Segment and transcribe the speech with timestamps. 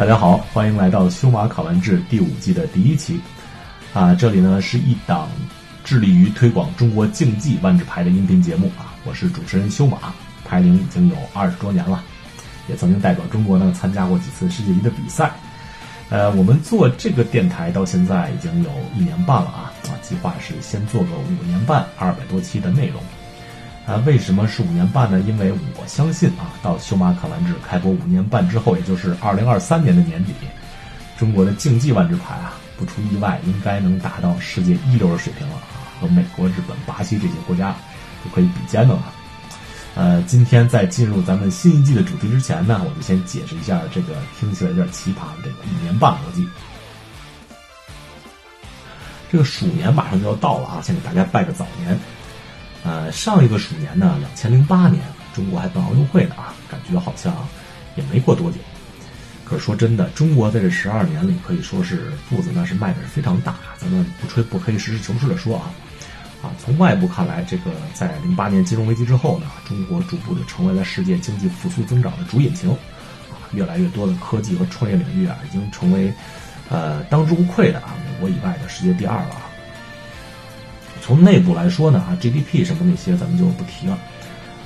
[0.00, 3.20] 大家好，欢迎来到《修马考完制》第五季的第一期。
[3.92, 5.28] 啊，这里呢是一档
[5.84, 8.96] 致力于推广中国竞技万智牌的音频节目啊。
[9.04, 10.10] 我是主持人修马，
[10.42, 12.02] 牌龄已经有二十多年了，
[12.66, 15.32] 也曾经代表中国呢参加过几次世界级的比赛。
[16.08, 23.02] 呃，我们做这个电台到现在已经有一年半了啊啊，计划是先做个五年半，二百多期的内容。
[23.90, 25.18] 那，为什么是五年半呢？
[25.18, 30.32] 因为我相信啊，到修马卡完制开播五年半之后，也就是二零二三年的年底，
[31.18, 37.74] 中国的竞技万智牌啊，不出意外，应该能达到世界一流的水平了啊，和美国、日本、巴西这些国家
[38.24, 39.02] 就可以比肩的了。
[39.96, 46.46] 呃，今天在进入咱们新一季的主题之前呢，我就先解释一下这个听起来有点奇葩的这个五年半逻辑。
[49.32, 51.98] 这个鼠年马上就要到了啊，先给大家拜个早年。
[52.82, 55.02] 呃，上一个鼠年呢，两千零八年，
[55.34, 57.34] 中国还办奥运会呢啊，感觉好像
[57.94, 58.58] 也没过多久。
[59.44, 63.56] 可是说真的，中国在这十二年里可以说是步子那是迈的是非常大。
[63.76, 65.74] 咱们不吹不黑，实事求是的说啊，
[66.40, 76.12] 啊，从外部看来，这个在零八年金融危机之后呢，中国逐步的成为了世界经济复苏增长的主引擎，啊，越来越多的科技和创业领域啊，已经成为
[76.70, 79.49] 呃当之无愧的啊美国以外的世界第二了啊。
[81.02, 83.98] 从内部来说呢，啊，GDP 什么那些咱们就不提了。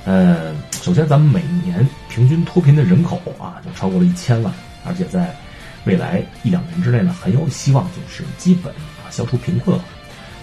[0.05, 4.53] 呃，首先咱们每年平均脱贫的人口啊，就超过了一千万，
[4.85, 5.35] 而且在
[5.85, 9.83] 未来一两年之内呢，很有希望就是基本啊消除贫困了。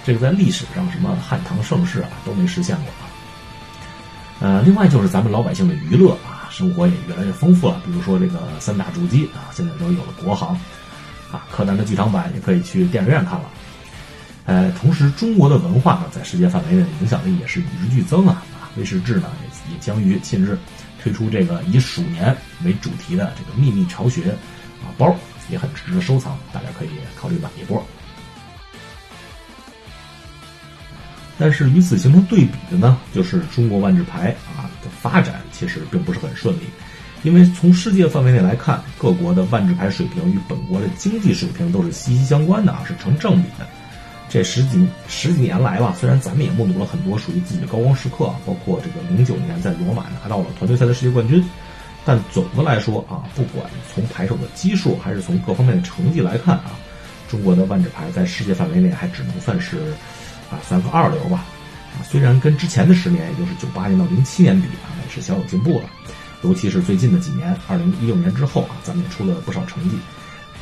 [0.05, 3.07] 这个在历史上什么汉唐盛世啊都没实现过啊。
[4.41, 7.81] 呃，另外就是咱们老百姓的娱乐啊，生活也越来越丰富了。
[7.87, 10.59] 比如说这个三大主机啊，现在都有了国行
[11.31, 13.45] 啊，柯南的剧场版也可以去电影院看了。
[14.45, 18.43] 呃，同时，中国的文化呢，在世界范围内的影响力也是与日俱增啊！
[18.61, 20.59] 啊，威士忌呢，也也将于近日
[21.01, 24.31] 推出这个以鼠年为主题的这个秘密巢穴
[24.83, 25.15] 啊包，
[25.49, 27.85] 也很值得收藏，大家可以考虑买一波。
[31.39, 36.63] 但是与此形成对比的呢，就是中国万智牌啊的发展其实并不是很顺利，
[37.23, 43.67] 因为从世界范围内来看，各国的万智牌水平与本国的经济水平都是息息相关的啊，是成正比的。
[44.29, 51.45] 这十几十几年来吧，虽然咱们也目睹了很多属于自己的高光时刻，包括这个零九年在罗马拿到了团队赛的世界冠军，
[52.05, 56.73] 但总的来说啊，不管从牌手的基数还是从各方面的成绩来看啊，
[57.29, 59.79] 中国的万智牌在世界范围内还只能算是
[60.51, 61.45] 啊算个二流吧。
[61.93, 65.91] 啊，虽然跟之前的十年，也就是九八年到零七年比啊，也是小有进步了，
[66.43, 69.99] 尤其是最近的几年，二零一六年之后啊，咱们也出了不少成绩。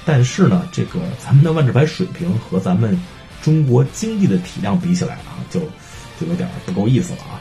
[0.05, 3.01] 但是呢，这个咱们的万智牌水平和咱们
[3.43, 5.61] 中国经济的体量比起来啊，就
[6.21, 7.41] 就有点不够意思了啊。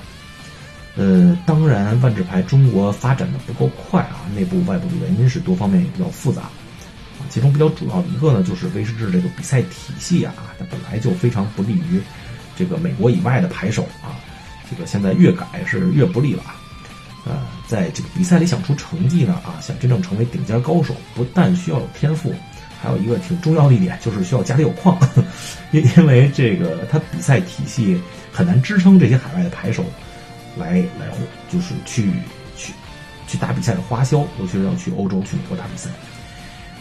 [0.96, 6.52] 呃，当然，万智牌中国发展的不够快啊，内部外部的原因是多方面也比较复杂啊。
[7.30, 12.02] 其中比较主要的一个呢，就是威士忌这个比赛体系啊，它本来就非常不利于
[12.58, 14.20] 这个美国以外的牌手啊。
[14.70, 16.56] 这个现在越改是越不利了啊。
[17.26, 17.34] 呃，
[17.68, 22.34] 在这个比赛里想出成绩呢啊，想真正成为顶尖高手，不但需要有天赋。
[22.82, 24.98] 还有一个挺重要的一点，就是需要家里有矿，
[25.72, 28.02] 因因为这个它比赛体系
[28.32, 29.84] 很难支撑这些海外的牌手
[30.58, 31.08] 来来
[31.52, 32.10] 就是去
[32.56, 32.72] 去
[33.28, 35.90] 去打比赛的花销，尤其是要去欧洲、去美国打比赛。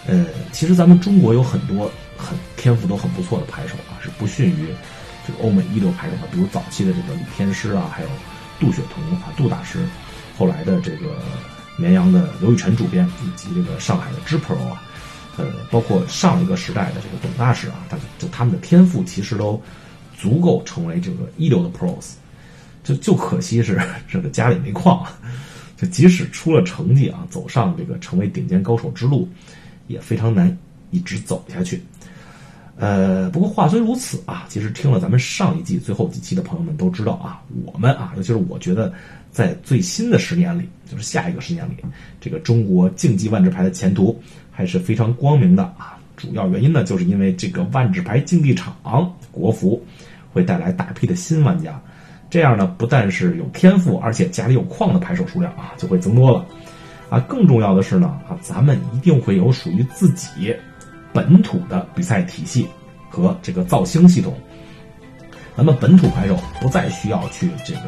[0.06, 4.68] 呃，其实咱们中国有很多很天赋都很不错的牌手啊，是不逊于
[5.26, 8.08] 这个欧美一流牌手的，比如早期的这个李天师啊，还有
[8.60, 9.80] 杜雪桐啊，杜大师，
[10.38, 11.18] 后来的这个
[11.76, 14.80] 绵阳的刘雨辰主编，以及这个上海的知 pro 啊。
[15.38, 19.62] 呃，包括上一个时代的这个董大师啊，他就他们的天赋其实都
[20.16, 22.14] 足够成为这个一流的 pros，
[22.82, 25.06] 就就可惜是这个家里没矿，
[25.76, 29.28] 就即使出了成绩啊，走上这个成为顶尖高手之路，
[29.86, 30.58] 也非常难
[30.90, 31.80] 一直走下去。
[32.74, 38.92] 呃，不过话虽如此啊，其实听了咱们上一季最后几期的朋友们都知道啊，我们啊，尤其是我觉得
[39.30, 41.76] 在最新的十年里，就是下一个十年里，
[42.20, 44.20] 这个中国竞技万智牌的前途。
[44.58, 45.96] 还是非常光明的啊！
[46.16, 48.74] 主要原因呢，就是因为这个万智牌竞技场
[49.30, 49.80] 国服
[50.32, 51.80] 会带来大批的新玩家，
[52.28, 56.44] 这样呢，不但是有天赋，而且家里有矿的牌手数量啊就会增多了
[57.08, 57.20] 啊！
[57.20, 60.52] 更重要的是呢啊，咱们一定会有属于自己
[61.12, 62.66] 本土的比赛体系
[63.08, 64.36] 和这个造星系统，
[65.56, 67.82] 咱们本土牌手不再需要去这个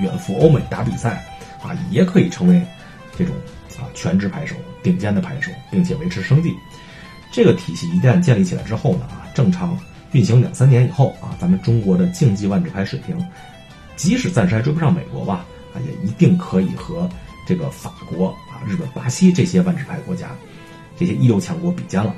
[0.00, 1.24] 远赴欧美打比赛
[1.60, 2.62] 啊，也可以成为
[3.18, 3.34] 这种。
[3.94, 6.54] 全职牌手，顶尖的牌手，并且维持生计，
[7.30, 9.78] 这个体系一旦建立起来之后呢，啊，正常
[10.12, 13.16] 运行两三年以后啊，咱们中国的竞技万智牌水平，
[13.96, 15.44] 即使暂时还追不上美国吧，
[15.74, 17.08] 啊，也一定可以和
[17.46, 20.28] 这个法国啊、日本、巴西这些万智牌国家，
[20.96, 22.14] 这些一流强国比肩了。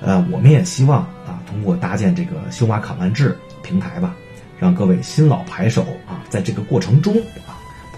[0.00, 4.14] 呃，我们也希望啊，通过搭建这个修马卡万智平台吧，
[4.58, 7.16] 让各位新老牌手啊，在这个过程中
[7.46, 7.55] 啊，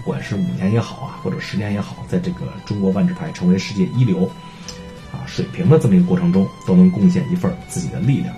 [0.09, 4.27] 不管是五年也好啊，或者十年也好，在这个中国万智牌成为世界一流
[5.11, 8.35] 啊水平的这么一个过程中，都能贡献一份自己的力量。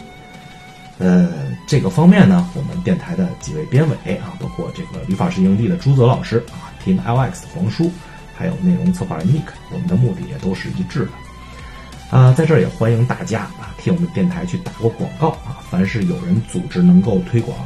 [1.00, 1.32] 呃，
[1.66, 7.90] 这个方面呢，我们电台的几位编委啊，包括这个旅法师营地的朱泽老师啊，Team LX 黄叔，
[8.36, 12.18] 还有内容策划人 Nick，我们的目的也都是一致的。
[12.18, 15.64] 啊，在这儿也欢迎大家啊，替我们电台去打过广告啊。
[15.70, 17.58] 凡是有人组织能够推广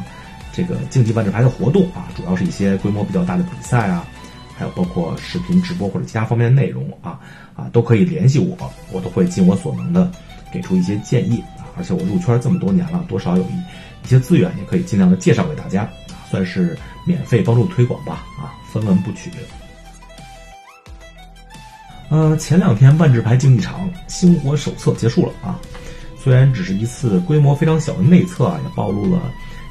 [0.56, 4.06] 这个竞技万智牌的活动啊，主要是一些规模比较大的比赛啊，
[4.57, 7.19] 还有包括视频直播或者其他方面的内容啊
[7.56, 10.10] 啊，都可以联系我，我都会尽我所能的
[10.54, 11.68] 给出一些建议啊。
[11.78, 15.90] 而且我入圈这么多年了，多少有一一些资源，也可以尽量的介绍给大家，
[16.31, 19.30] 算是免费帮助推广吧，啊，分文不取。
[22.10, 25.60] 呃，前两天万智牌竞技场星火手册结束了啊，
[26.18, 29.19] 虽然只是一次规模非常小的内测啊，也暴露了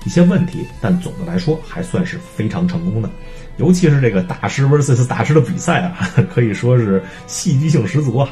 [0.05, 3.11] 一些问题，但总的来说还算是非常成功的。
[3.57, 8.29] 尤其是这个大师 vs 大师的比赛啊， 可以说是戏剧性十足啊，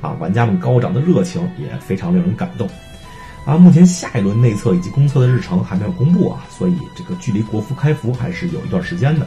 [0.00, 2.68] 啊，玩家们高涨的热情也非常令人感动。
[3.44, 9.26] 啊，目前下一轮内测以及公测的日程还没有公布啊，所以这个距离国服开服还是有一段时间的。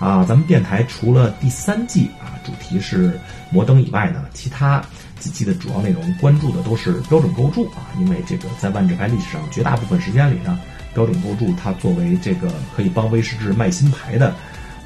[0.00, 3.18] 啊，咱们电台除了第三季啊主题是
[3.50, 4.82] 摩登以外呢，其他
[5.20, 10.58] 几季的主要内容关注的都是标准构筑啊，因为这个在万智牌历史上绝大部分时间里呢，
[10.96, 14.34] 标准构筑它作为这个可以帮威士忌卖新牌的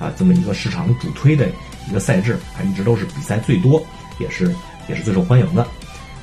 [0.00, 1.46] 啊这么一个市场主推的
[1.88, 3.80] 一个赛制，它一直都是比赛最多，
[4.18, 4.52] 也是
[4.88, 5.64] 也是最受欢迎的。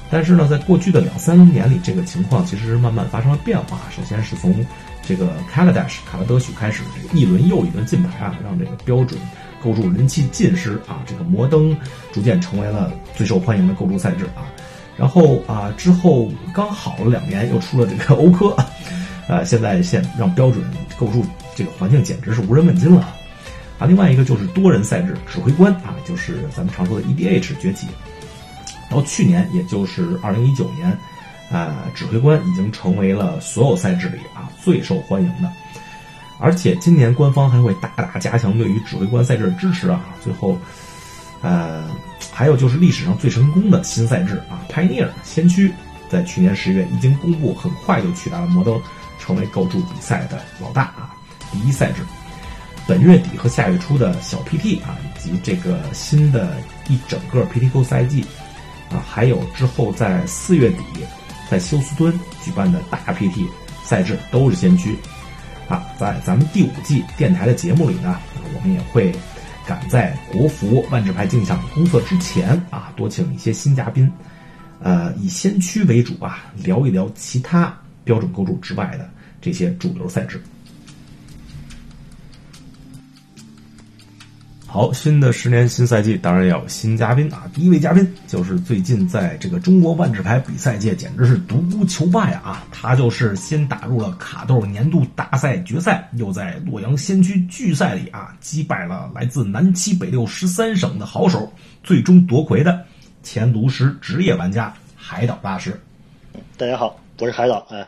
[0.09, 3.79] 但是呢，在过去的两三年里，这个情况其实慢慢发生了变化。
[3.95, 4.65] 首先是从
[5.01, 9.19] 这个 Kaladesh 卡拉德许开始，这个一轮又一轮进牌啊，让这个标准
[9.61, 11.01] 构筑人气尽失啊。
[11.05, 11.75] 这个摩登
[12.11, 14.47] 逐渐成为了最受欢迎的构筑赛制啊。
[14.97, 18.55] 然后啊，之后刚好了两年，又出了这个欧科，
[19.27, 20.63] 呃，现在现让标准
[20.97, 21.25] 构筑
[21.55, 23.01] 这个环境简直是无人问津了
[23.77, 23.85] 啊。
[23.85, 27.87] 另外一个就是多人赛制指挥官啊，就是咱们常说的 EDH 崛起。
[28.89, 30.97] 到去年，也就是二零一九年，
[31.51, 35.51] 啊，指挥官已经成为了所有赛制里啊最受欢迎的，
[36.39, 40.05] 而且今年官方还会大大加强对于指挥官赛制的支持啊。
[40.23, 40.57] 最后，
[41.41, 41.83] 呃，
[42.31, 45.69] 还有就是历史上最成功的新赛制啊，Pioneer 先驱，
[46.07, 48.81] 在去年十月一经公布，很快就取代了摩登，
[49.19, 51.13] 成为构筑比赛的老大啊，
[51.51, 52.01] 第一赛制。
[52.87, 56.55] 本月底和下月初的小 PT 啊，以及这个新的
[56.87, 58.25] 一整个 PTQ 赛季。
[58.89, 60.83] 啊，还有之后在四月底，
[61.51, 63.45] 在休斯敦举办的大 PT
[63.83, 64.97] 赛制都是先驱。
[65.67, 68.17] 啊，在咱们第五季电台的节目里呢，
[68.55, 69.13] 我们也会
[69.65, 74.09] 赶在国服万智牌竞技场公测之前啊，多请一些新嘉宾，
[74.81, 79.07] 呃，以先驱为主啊，聊一聊其他标准构筑之外的
[79.41, 80.41] 这些主流赛制。
[84.69, 87.49] 好，新的十年新赛季，当然要有新嘉宾啊！
[87.53, 92.67] 第一位嘉宾就是最近在这个中国万智牌比赛界简直是独孤求败啊！
[92.71, 102.85] 他就是先打入了卡豆年度大赛决赛，又在洛阳先驱巨赛里啊击败了来自南七北六十三省的好手，最终夺魁的
[103.23, 105.79] 前炉石职业玩家海岛大师。
[106.57, 107.65] 大家好，我是海岛。
[107.71, 107.87] 哎，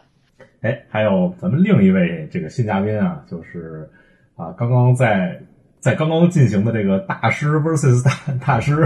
[0.61, 3.89] 哎，还有咱们另一位这个新嘉宾啊，就是
[4.35, 5.41] 啊刚刚在。
[5.81, 8.83] 在刚刚进行的这个大师 vs 大大师，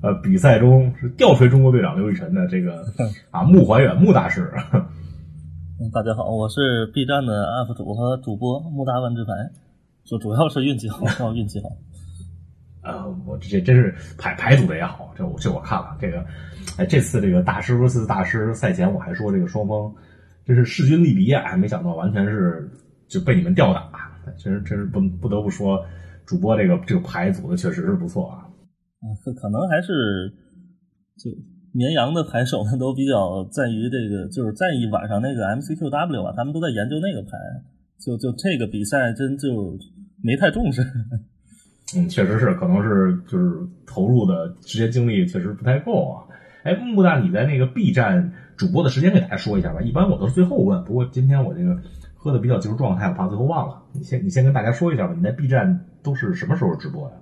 [0.00, 2.84] 呃，比赛中是吊锤中国队长刘雨辰的这个
[3.32, 4.48] 啊穆怀远穆大师。
[4.72, 9.32] 嗯，大家好，我是 B 站的 UP 主和主播穆大万智牌，
[10.04, 11.00] 就主要是运气好，
[11.34, 11.70] 运气好。
[12.88, 16.24] 啊，我这真是排排组的也好，这我这我看了这个，
[16.76, 19.92] 哎，这次这个大师 vs 大师赛前我还说这个双方
[20.46, 22.70] 真是势均力敌啊，还没想到完全是
[23.08, 23.90] 就被你们吊打。
[24.38, 25.84] 真是真是不不得不说，
[26.24, 28.48] 主播这个这个牌组的确实是不错啊。
[29.02, 30.32] 嗯，可能还是
[31.18, 31.30] 就
[31.72, 37.36] 绵阳的牌手们都比较在于这个，就是在意晚上那个 MCQW 啊，他们都在研究那个牌。
[37.98, 39.78] 就就这个比赛真就
[40.22, 40.82] 没太重视。
[41.96, 46.24] 嗯，确实是，可能是就是投入的时间精力确实不太够啊。
[46.62, 49.80] 哎，木大，你在那个 B 站主播的时间给大家说一下吧。
[49.80, 51.76] 一般我都是最后问，不过今天我这个。
[52.18, 53.80] 喝的比较进入状态，我怕最后忘了。
[53.92, 55.14] 你先，你先跟大家说一下吧。
[55.14, 57.14] 你在 B 站都是什么时候直播呀？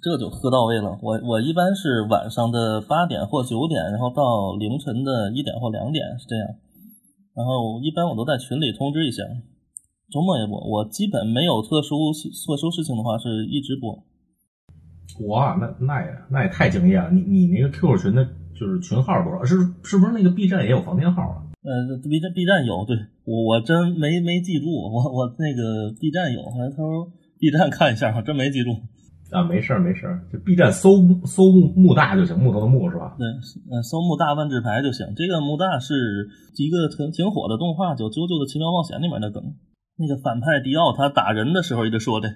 [0.00, 0.96] 这就喝到位了。
[1.02, 6.46] 我我一般是晚上的八点或九点，然后到凌晨的一点或两点是这样。
[7.34, 9.24] 然后一般我都在群里通知一下。
[10.12, 12.12] 周末也播，我基本没有特殊
[12.46, 13.90] 特殊事情的话是一直播。
[15.26, 17.10] 哇，那那也那也太敬业了。
[17.10, 18.22] 你你那个 QQ 群的
[18.58, 19.44] 就是群号多少？
[19.44, 21.36] 是是不是那个 B 站也有房间号啊？
[21.62, 28.70] 呃，B 站 B 站有，对我我真没没记住，我我那个 B 站有，回头 B 站看一下，我真没记住。
[29.30, 30.96] 啊，没事儿没事儿，就 B 站搜
[31.26, 33.14] 搜木木大就行，木头的木是吧？
[33.18, 33.28] 对，
[33.70, 35.12] 呃，搜木大万智牌就行。
[35.14, 39.42] 这个木大是一个挺挺火的动画，叫《啾啾的奇妙冒险》里面的梗。
[39.98, 42.30] 那个反派迪奥他打人的时候一直说的。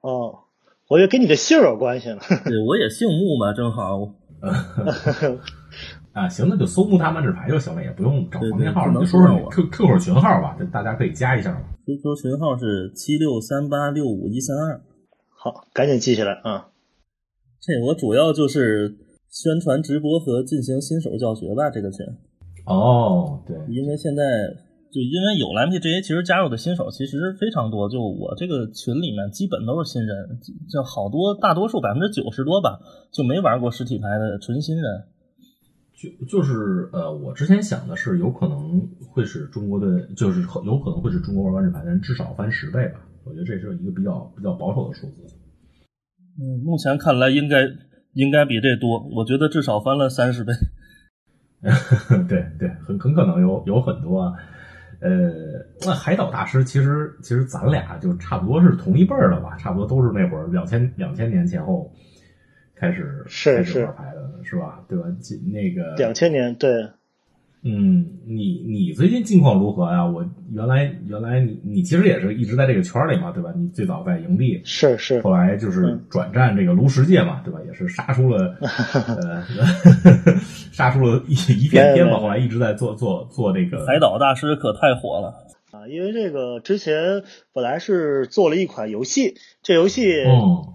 [0.00, 0.48] 哦，
[0.88, 2.20] 我觉得跟你的姓有关系呢。
[2.48, 4.14] 对，我也姓木嘛，正好。
[6.12, 11.60] 啊，行，那就搜木大万智牌就行了，也不用找房间号，你就说说 Q Q 会群号吧，这大家可以加一下嘛。
[11.86, 14.80] QQ 群号是七六三八六五一三二。
[15.30, 16.68] 好，赶紧记下来啊！
[17.60, 18.94] 这我主要就是
[19.30, 21.70] 宣传直播和进行新手教学吧。
[21.70, 22.04] 这个群
[22.66, 24.22] 哦，对，因为现在
[24.92, 27.88] 就因为有了 MTGA，其实加入的新手其实非常多。
[27.88, 32.78] 就我这个群里面，基本都是新人，就好多大多数百分之九十多吧，
[33.10, 35.04] 就没玩过实体牌的纯新人。
[35.96, 43.00] 就就是呃，我之前想的是，有可能会是中国的，就是有可能会是中国玩万智牌的人至少翻十倍吧。
[43.24, 45.22] 我觉得这是一个比较比较保守的数字。
[46.38, 47.62] 嗯，目前看来应该
[48.12, 49.08] 应该比这多。
[49.16, 50.52] 我觉得至少翻了三十倍。
[52.28, 54.34] 对对，很很可能有有很多。
[55.02, 55.30] 呃，
[55.84, 61.92] 那海岛大师其实其实咱俩就差不多是同一辈儿的吧，差不多都是那会儿两千两千年前后
[62.76, 64.84] 开始是是玩牌的，是吧？
[64.88, 65.04] 对吧？
[65.52, 66.88] 那个两千年对。
[67.64, 70.04] 嗯，你你最近近况如何呀？
[70.04, 73.52] 我原来原来你你其实也是一直在这个圈里嘛，对吧？
[73.56, 77.60] 你最早在营地，是是，后来就是转战这个炉石界嘛，对吧？
[77.64, 79.44] 也是杀出了 呃，
[80.72, 82.18] 杀出了一一片天嘛。
[82.18, 85.28] 后来一直在做做做这个海岛大师，可太火了
[85.70, 85.86] 啊！
[85.88, 90.24] 因为这个之前本来是做了一款游戏，这游戏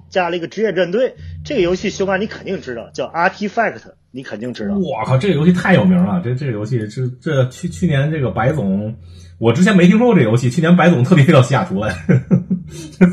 [0.10, 3.82] 加了一个职业战队，这个游戏修哥你肯定知道，叫 Artifact。
[4.12, 6.22] 你肯定知道，我靠，这个游戏太有名了。
[6.24, 8.96] 这这个游戏这这去去年这个白总，
[9.38, 10.50] 我之前没听说过这游戏。
[10.50, 11.94] 去年白总特别飞到西雅图来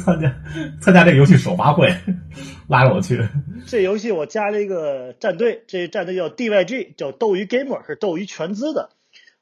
[0.04, 0.34] 参加
[0.80, 1.94] 参加这个游戏首发会，
[2.68, 3.28] 拉着我去。
[3.66, 8.90] 这游戏我加了一个战队，这战队叫 DYG，叫斗鱼 Gamer，是斗鱼全资的。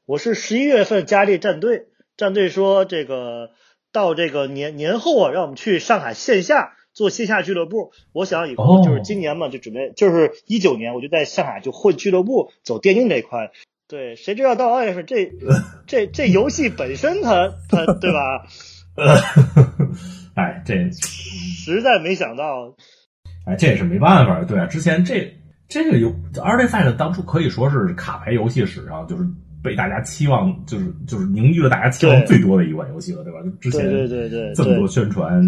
[0.05, 3.51] 我是十一月份加这战队，战队说这个
[3.93, 6.73] 到这个年年后啊，让我们去上海线下。
[6.93, 13.51] 做线下俱乐部，我想以后就是今年嘛，就准备就是一九年，我就在上海就混俱乐部，走电竞这一块。
[13.89, 15.31] 对，谁知道到二月份这
[15.87, 18.47] 这这游戏本身它它对吧？
[20.35, 22.75] 哎，这实在没想到。
[23.45, 24.45] 哎，这也是没办法。
[24.45, 25.35] 对啊，之前这
[25.69, 29.25] 这个游 Artifact 当初可以说是卡牌游戏史上就是
[29.63, 33.41] 被大家期望，就是就是凝聚了大家期望最多的一款游戏了，对吧？
[33.61, 35.43] 之前对对对这么多宣传。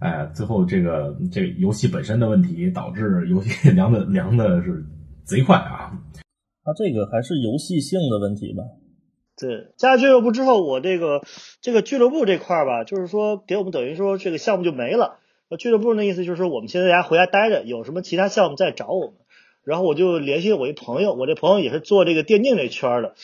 [0.00, 4.84] 哎，最后这个这个游戏本身的问题导致游戏 凉的凉的是
[5.24, 5.92] 贼快啊！
[6.62, 8.62] 它这个还是游戏性的问题吧？
[9.36, 11.22] 对，加俱乐部之后，我这个
[11.60, 15.18] 这个俱乐部这块吧，就是说给我们等于说这个项目就没了。
[15.58, 19.14] 俱乐部那意思就是说，我们现在大家回家待着，有什么其他项目再找我们。
[19.62, 23.14] 然后我就联系我一朋友，我这朋友也是做这个电竞这圈的。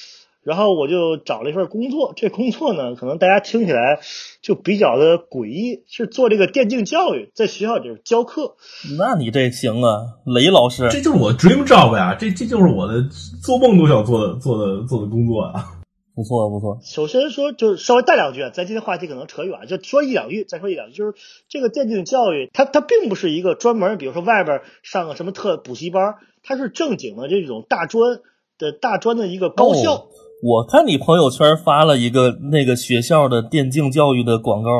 [0.43, 4.01] 然后我就找了一份工作，这工作呢，可能大家听起来
[4.41, 8.57] 就比较的诡异，是做这个电竞教育，在学校里教课。
[8.99, 13.05] 那你这行啊，雷老师，这就是我 dream job 呀，这这就是我的
[13.43, 15.77] 做梦都想做的做的做的工作啊。
[16.13, 16.79] 不错不错。
[16.83, 21.15] 首先说，就是稍微带两句，咱今天话题可能扯远，就说一两句，再说一两句，就是
[21.49, 28.19] 这个电竞教育，它它并不是一个专门，比如说外边上个什么特补习班，它是正经的这种大专
[28.59, 30.09] 的大专的一个高校。
[30.43, 34.71] 我看你朋友圈发了一个那个学校的电竞教育的广告，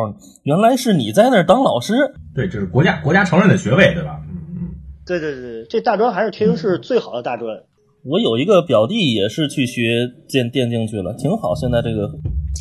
[0.43, 1.93] 原来是你在那儿当老师。
[2.35, 4.23] 对，这是国家国家承认的学位，对吧？
[4.31, 4.69] 嗯嗯。
[5.05, 7.59] 对对对，这大专还是天津市最好的大专。
[8.05, 9.83] 我有一个表弟也是去学
[10.29, 11.55] 电电竞去了，挺好。
[11.55, 12.11] 现在这个，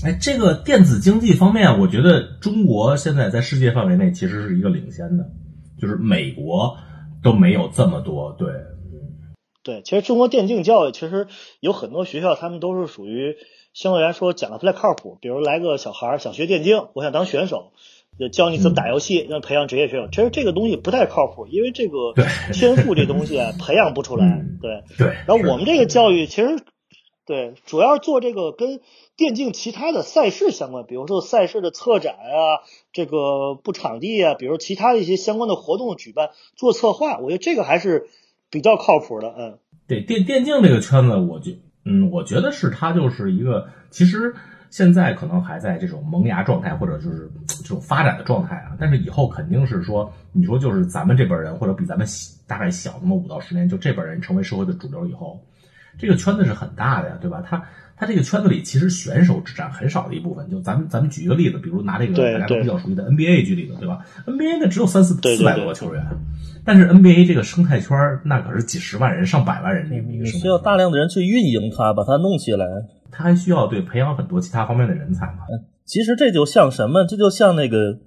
[0.04, 5.24] 哎，这个电子竞技方面，我觉得中国现在在世界范围内其实是一个领先的，
[5.80, 6.76] 就是美国
[7.24, 8.36] 都没有这么多。
[8.38, 8.50] 对。
[9.70, 11.28] 对，其实中国电竞教育其实
[11.60, 13.38] 有很多学校，他们都是属于
[13.76, 15.20] 相对来说讲的不太靠谱。
[15.22, 17.72] 比如来个小孩想学电竞，我想当选手，
[18.32, 20.08] 教你怎么打游戏，让培养职业选手。
[20.12, 22.16] 其实这个东西不太靠谱，因为这个
[22.52, 24.44] 天赋这东西啊， 培养不出来。
[24.60, 25.08] 对对。
[25.28, 26.60] 然后我们这个教育其实
[27.28, 28.82] 对，主要做这个跟
[29.18, 38.10] 电竞其他的赛事相关，比如说赛事的策展啊，这个布场地啊，比如其他的一些相关的活动举办做策划，我觉得这个还是。
[38.50, 44.34] 比较靠谱的，嗯，对电电竞这个圈子，我觉，嗯，我觉得是它就是一个，其实
[44.70, 48.76] 现在可能还在这种萌芽状态，或者就是这种发展的状态啊。
[48.80, 52.08] 但是以后肯定是说，你说就是咱们这辈人或者比咱们
[52.48, 55.40] 大概小那么五到十年，就这辈人成为社会的主流以后，
[55.98, 57.44] 这个圈子是很大的呀，对吧？
[57.48, 57.64] 他
[58.00, 60.50] 他这个圈子里其实选手只占很少的一部分。
[60.50, 66.06] 就咱们咱们举一个例子，比如拿这个大家都比较熟悉的 NBA 举例子，对吧？NBA 那只有三四四百多个球员，
[66.64, 72.66] 但是 NBA 这个生态圈那可是几十万人、上百万人的，你需要大量的人去运营它，把它弄起来。
[73.12, 75.40] 它还需要对培养很多其他方面的人才嘛？
[75.84, 77.04] 其实这就像什么？
[77.06, 77.98] 这就像那个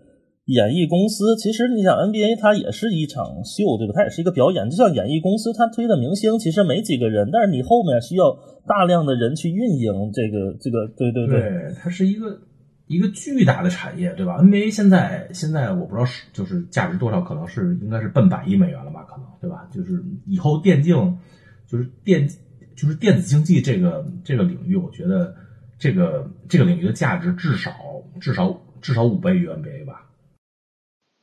[0.47, 1.37] 演艺公司。
[1.37, 3.93] 其实你想 NBA，它也是一场秀，对吧？
[3.95, 4.69] 它也是一个表演。
[4.71, 10.89] 就像演艺公司，它推的明星其实没几个人，但是你后面需要大量的人去运营这个这个。
[10.97, 12.39] 对对对，它是一个
[12.87, 19.03] 一个巨大的产业，对吧？NBA 现在现在我不知道是就是价值多少，可能是应该是奔百亿美元了吧？
[19.05, 19.69] 可能对吧？
[19.73, 21.19] 就是以后电竞
[21.67, 22.29] 就是电。
[22.75, 25.33] 就是电子竞技这个这个领域，我觉得
[25.79, 27.71] 这个这个领域的价值至少
[28.19, 30.09] 至少至少五倍于 NBA 吧。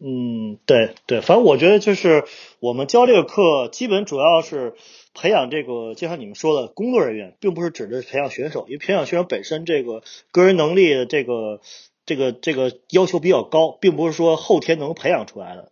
[0.01, 2.23] 嗯，对对，反正我觉得就是
[2.61, 4.73] 我们教这个课，基本主要是
[5.13, 10.01] 培养这个，就像你们说的工作人员，并不是指的是培养选手，因为培养选手本身这个
[10.31, 11.59] 个人能力这个
[12.05, 15.69] 这个这个要求比较高，并不是说后天能培养出来的。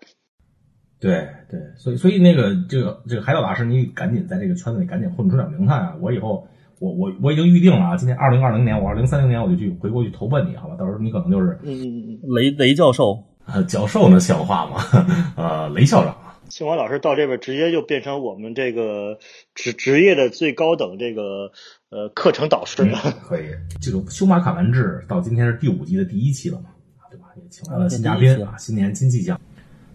[1.00, 1.12] 对
[1.50, 5.96] 对，所以所以那个这个这个海岛大师，你赶紧在这个圈子里赶紧混出点名堂啊！
[6.02, 6.48] 我以后
[6.80, 10.76] 我我我已经预定了啊，今年二零二零年，我二零三零年我就去回国去投奔你，好吧？
[10.76, 14.84] 到时候你可能就是嗯嗯嗯雷雷教授啊，教授能像话吗？
[15.36, 16.16] 呃，雷校长，
[16.50, 19.18] 清华老师到这边直接就变成我们这个
[19.56, 21.50] 职职业的最高等这个
[21.90, 23.00] 呃课程导师了。
[23.24, 23.46] 可以，
[23.82, 26.66] 这个修马卡完制到今天是第五季的第一期了嘛？
[27.10, 27.28] 对吧？
[27.38, 29.40] 也请来了新嘉宾啊，新年新气象。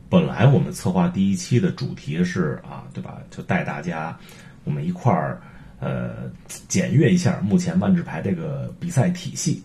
[0.09, 3.19] 本来我们策划第一期的主题是啊，对吧？
[3.31, 4.19] 就带大家
[4.65, 5.43] 我们一块儿
[5.79, 6.31] 呃
[6.69, 9.63] 检阅一下目前万智牌这个比赛体系。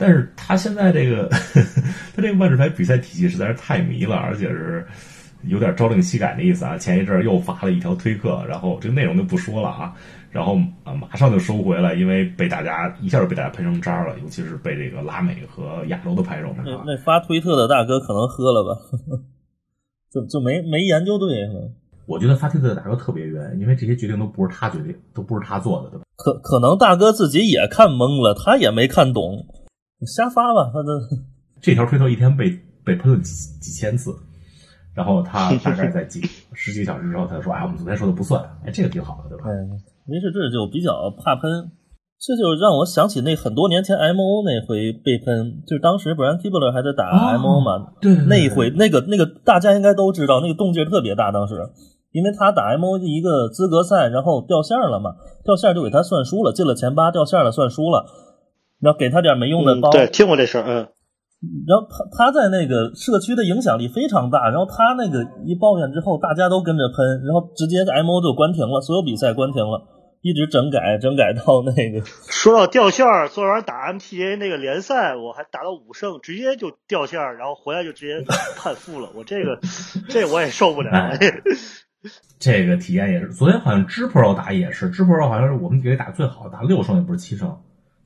[0.00, 1.28] 但是他现在这个
[2.16, 4.86] 他这个万智牌比赛体系实在是太迷了，而且是
[5.42, 6.78] 有点朝令夕改的意思啊。
[6.78, 9.92] 前一阵又发了一条推特，然后这个内容就不说了啊，
[10.30, 16.64] 然后啊马上就收回了，因为被大家一下就被大家喷成渣了，尤其是被这个拉美和亚洲的牌手们。
[16.64, 18.80] 那那发推特的大哥可能喝了吧？
[20.10, 21.28] 就就没没研究对，
[22.06, 26.04] 我觉得发推特的大哥特别冤，因为这些决定都不是他决定，都不是他做的，对吧？
[26.16, 29.46] 可可能大哥自己也看懵了，他也没看懂，
[30.06, 30.88] 瞎发吧，他的
[31.60, 34.14] 这条推特一天被被喷了几几千次，
[34.94, 36.20] 然后他大概在几
[36.54, 39.44] 十几个小时之后，他就说：“哎，我们昨天说的不算。”哎，这个挺好的，对吧？
[39.46, 39.70] 嗯，
[40.06, 41.70] 没事，这就比较怕喷。
[42.20, 51.54] 这就让我想起那很多年前 M O 那回被喷，就是当时 Brian Kibler 还在打 M O 嘛，对，那一回那个那个大家应该都知道，那个动静特别大，当时
[52.12, 58.04] 因为他打 M O 一个资格赛，然后掉线了嘛，掉线就给他算输了，进了前八，掉线了算输了，
[58.80, 60.88] 然后给他点没用的包，对，听过这事儿，嗯，
[61.66, 69.96] 然后他他在那个社区的影响力非常大，然后他那个一抱怨之后，大家都跟着喷，然后直接 M O 就关停了，所有比赛关停了。
[70.22, 72.04] 一直整改，整改到那个。
[72.28, 78.22] 说到掉线儿，昨晚打 MTA 那个联赛，我还打到五胜，直接就掉线儿，然后回来就直接
[78.54, 79.08] 判负了。
[79.14, 79.58] 我这个，
[80.10, 80.90] 这我也受不了。
[82.38, 87.58] 这个体验也是，昨天好像 G Pro 打也是，G Pro 好像是我们给打最好，打六胜也不是七胜。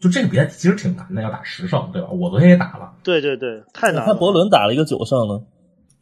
[0.04, 2.08] 就这个比赛其实挺难的，要打十胜，对吧？
[2.10, 2.92] 我昨天也打了。
[3.02, 4.04] 对对对，太难了。
[4.04, 5.40] 他伯伦打了一个九胜呢。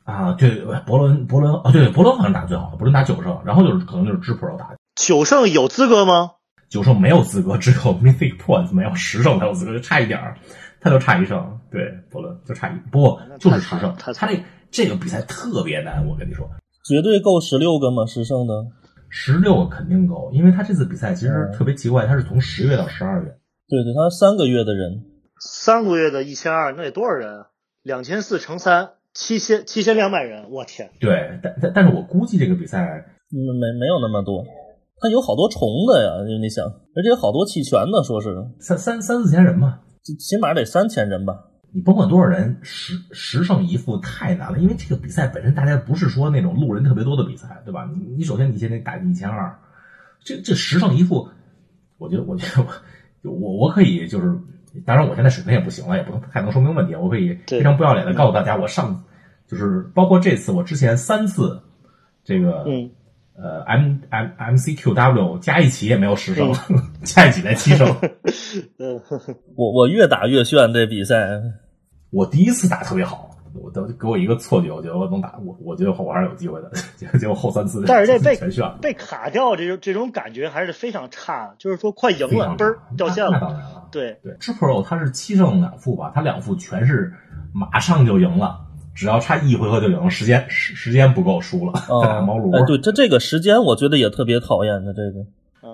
[0.02, 4.70] 啊，对，伯伦伯伦啊，对，伯伦好像打最好，伯伦打九胜，然后就是可能就是 G Pro 打。
[4.96, 6.32] 九胜有资格吗？
[6.68, 10.36] 九胜没有资格，只有 Mythic Points 没有十胜才有资格，就差一点儿，
[10.80, 11.60] 他就差一胜。
[11.70, 13.94] 对，伯伦就差一，不过就是十胜。
[13.96, 16.50] 他他这这个比赛特别难，我跟你说，
[16.84, 18.04] 绝对够十六个吗？
[18.06, 18.66] 十胜的，
[19.08, 23.38] 十六个肯定够，因为他这次比赛其实特别奇怪，他是从十月到十二月。
[23.72, 25.02] 对对，他三个月的人，
[25.40, 27.46] 三个月的一千二，那得多少人？
[27.82, 30.90] 两千四乘三，七千七千两百人，我天！
[31.00, 32.82] 对，但但但是我估计这个比赛
[33.30, 34.44] 没没有那么多。
[35.00, 38.28] 他有好多重的呀，就你想，而且有好多弃权的，说是
[38.60, 41.46] 三三三四千人吧，起码得三千人吧。
[41.72, 47.88] 你甭管多少人，十十胜一负太难了，因为这个比赛本身大家不是说那种路人特别多的比赛，对吧？
[47.90, 49.58] 你你首先你先得打一千二，
[50.22, 51.30] 这这十胜一负，
[51.96, 52.68] 我觉得我觉得我
[53.22, 54.38] 我我可以就是，
[54.84, 59.02] 当然我现在水平也不行了，也不能太能说明问题，我可以非常不要脸的告诉大家，我上
[59.46, 61.60] 就是包括这次我之前三次
[62.24, 62.64] 这个。
[63.34, 66.52] 呃，M M M C Q W 加一起也没有十胜，
[67.02, 67.88] 加一起才七胜。
[69.56, 71.40] 我我越打越炫这比赛。
[72.10, 76.70] 我第一次打特别好，我都给我一个错觉，我觉得我能打，我我觉得我还是有机会的。
[77.18, 78.36] 结果后三次，但是这被
[78.80, 83.32] 被卡掉，这种这种感觉还是非常差，就是说快赢了，嘣儿掉线了。
[83.32, 87.12] 那当然了，对对，G Pro 它是七胜两负吧，它两负全是
[87.52, 88.60] 马上就赢了，
[88.94, 91.72] 只要差一回合就赢了，时间时时间不够输了。
[91.90, 95.26] 哦打毛驴，哎，对，这这个时间我觉得也特别讨厌的这个。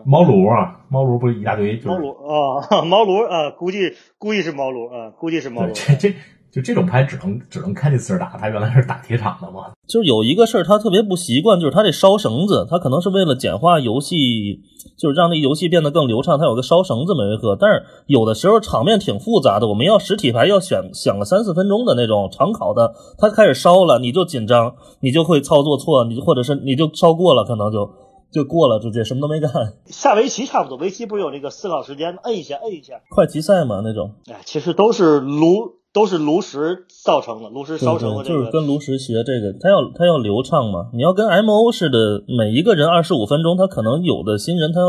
[0.05, 5.75] 毛炉啊，毛炉不是一大堆，就是猫炉啊， 猫炉啊，估计估计是猫炉啊，估计是猫对炉。
[5.75, 6.15] 这这
[6.51, 9.73] 就这种牌只能只能看这次打，他原来是打铁场的嘛。
[9.87, 14.61] 就是有一个事儿，他特别不习惯，就是他这烧绳子，他可能是为了简化游戏，
[14.99, 17.57] 就是让那游戏变得更流畅，他有个烧绳子每回合。
[17.59, 27.91] 但是有的时候场面挺复杂的，我们要实体牌要选想个三四分钟的那种长考的，他开始烧了，你就紧张，你就会操作错，你或者是你就烧过了，可能就
[28.31, 29.51] 就过了，直接什么都没干。
[29.87, 32.21] 下围棋差不多，围棋不是有那个思考时间吗？
[32.25, 32.95] 摁一下，摁一下。
[33.09, 38.51] 快棋赛嘛那种，哎，其实都是炉，都是炉石造成的，炉石烧成的这个，就是。
[38.51, 40.91] 跟炉石学这个，他要他要流畅嘛。
[40.93, 44.81] 你要跟 M O 似的，每一个人二十五分钟，他可能有的新人他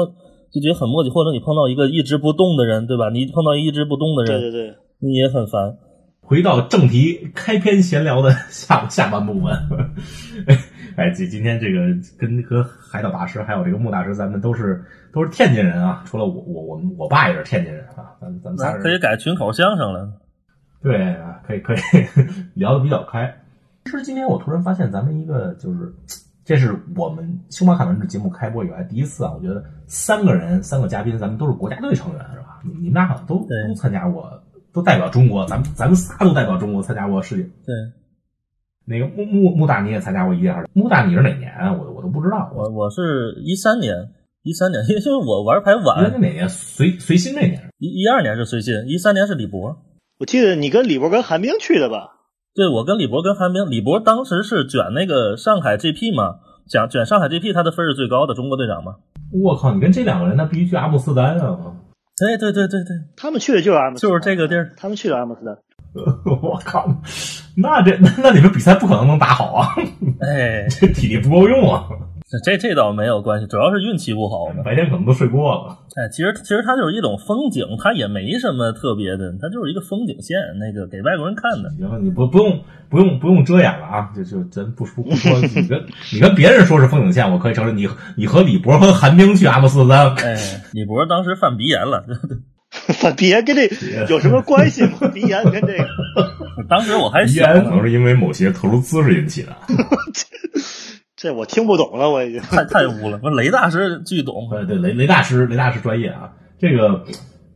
[0.52, 3.10] 就觉得很磨叽，或者你碰到一个一直不动的人，对吧？
[3.10, 5.78] 你碰到一直不动的人，对对对，你也很烦。
[6.22, 9.52] 回到正题，开篇闲聊的下下半部分。
[10.96, 11.80] 哎，今今天这个
[12.20, 14.84] 跟和海岛大师还有这个穆大师，咱们都是
[15.14, 20.08] 都是天津人啊，除了我我我我爸也是天津人啊，咱咱们仨可以改群口相声了。
[20.82, 21.78] 对啊，可以可以
[22.56, 23.34] 聊的比较开。
[23.86, 25.94] 其实今天我突然发现，咱们一个就是，
[26.46, 32.62] 这是我们星巴卡文这节目开播以来第一次啊，我觉得三个人三个嘉宾，咱们都是国家队成员是吧？
[32.64, 37.44] 你你们俩好像都都参加过，都代表中国，咱们咱们仨都代表中国参加过世界。
[37.66, 37.76] 对
[38.86, 40.68] 那个穆穆穆大你也参加过一届还是？
[40.74, 41.74] 穆大你是哪年啊？
[41.74, 42.52] 我我都不知道。
[42.56, 43.96] 我我是一三年，
[44.42, 46.50] 一三年， 因为我玩牌晚，哪年？
[46.50, 47.70] 随随心那年？
[47.78, 49.78] 一一二年是随心，一三年是李博。
[50.20, 52.18] 我记得你跟李博跟韩冰去的吧？
[52.54, 58.96] 对，我跟李博跟韩冰，李博当时是卷那个上海 GP 嘛，讲卷上海 GP，他的分是最高的中国队长嘛。
[59.32, 59.74] 我靠！
[59.74, 61.58] 你跟这两个人，那必须去阿姆斯特丹啊！
[62.18, 64.74] 对对对对对，他们去的就是阿姆斯，就是这个地儿。
[64.76, 65.58] 他们去的阿姆斯特丹。
[66.44, 66.86] 我靠！
[67.56, 69.70] 那这那那你们比赛不可能能打好啊！
[70.20, 71.88] 哎， 这体力不够用啊！
[72.44, 74.62] 这这倒没有关系，主要是运气不好嘛。
[74.64, 75.80] 白天可能都睡过了。
[75.96, 81.72] 哎，其实其实它就是一种风景，它也没什么特别的，它就是一个风景线，那个给外国人看的。
[81.72, 84.10] 行了，你不不用不用不用遮掩了啊！
[84.16, 87.76] 就就咱不说不说，你跟你跟别人说是风景线，我可以承认。
[87.76, 90.38] 你你和李博和韩冰去阿姆斯特丹，哎，
[90.72, 92.06] 李博当时犯鼻炎了，
[92.70, 93.68] 犯鼻炎跟这
[94.08, 95.08] 有什么关系吗？
[95.12, 95.88] 鼻炎跟这个，
[96.70, 99.56] 当时我还鼻小呢，炎可能是因为某些特殊姿势引起的。
[101.20, 102.40] 这我听不懂了，我已经。
[102.40, 103.18] 太太污了。
[103.18, 106.34] 不是雷大师巨懂，对对，雷雷大师雷大师专业啊。
[106.58, 107.04] 这个，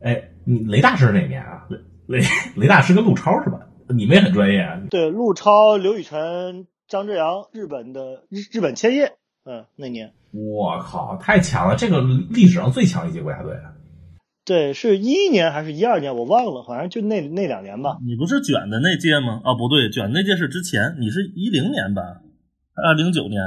[0.02, 1.66] 哎，你雷大师是哪年啊？
[2.06, 3.60] 雷雷雷大师跟陆超是吧？
[3.88, 4.78] 你们也很专业啊。
[4.90, 9.12] 对，陆超、刘雨辰、张志阳，日本的日日本千叶，
[9.46, 11.74] 嗯，那年我靠，太强了！
[11.74, 13.72] 这个历史上最强一届国家队啊。
[14.44, 17.96] 对，是一一年还是一二年，我忘了，好像就那那两年吧。
[18.04, 19.40] 你不是卷的那届吗？
[19.42, 22.02] 啊，不对，卷那届是之前，你是一零年吧？
[22.74, 23.40] 啊，零九年，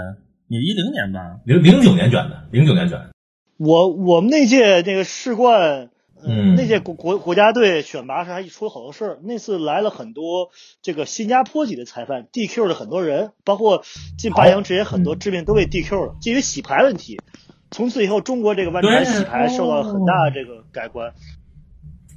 [0.47, 1.39] 你一零年吧？
[1.45, 3.09] 零零九年卷的，零九年卷。
[3.57, 5.89] 我我们那届那个世冠，
[6.21, 9.19] 呃嗯那届国国国家队选拔时还出了好多事儿。
[9.23, 10.49] 那次来了很多
[10.81, 13.83] 这个新加坡籍的裁判，DQ 了很多人，包括
[14.17, 17.19] 进八强之前很多嗯知名都被 DQ 了，基于洗牌问题。
[17.69, 21.11] 从此以后，中国这个万智牌洗牌受到了很大的这个改观。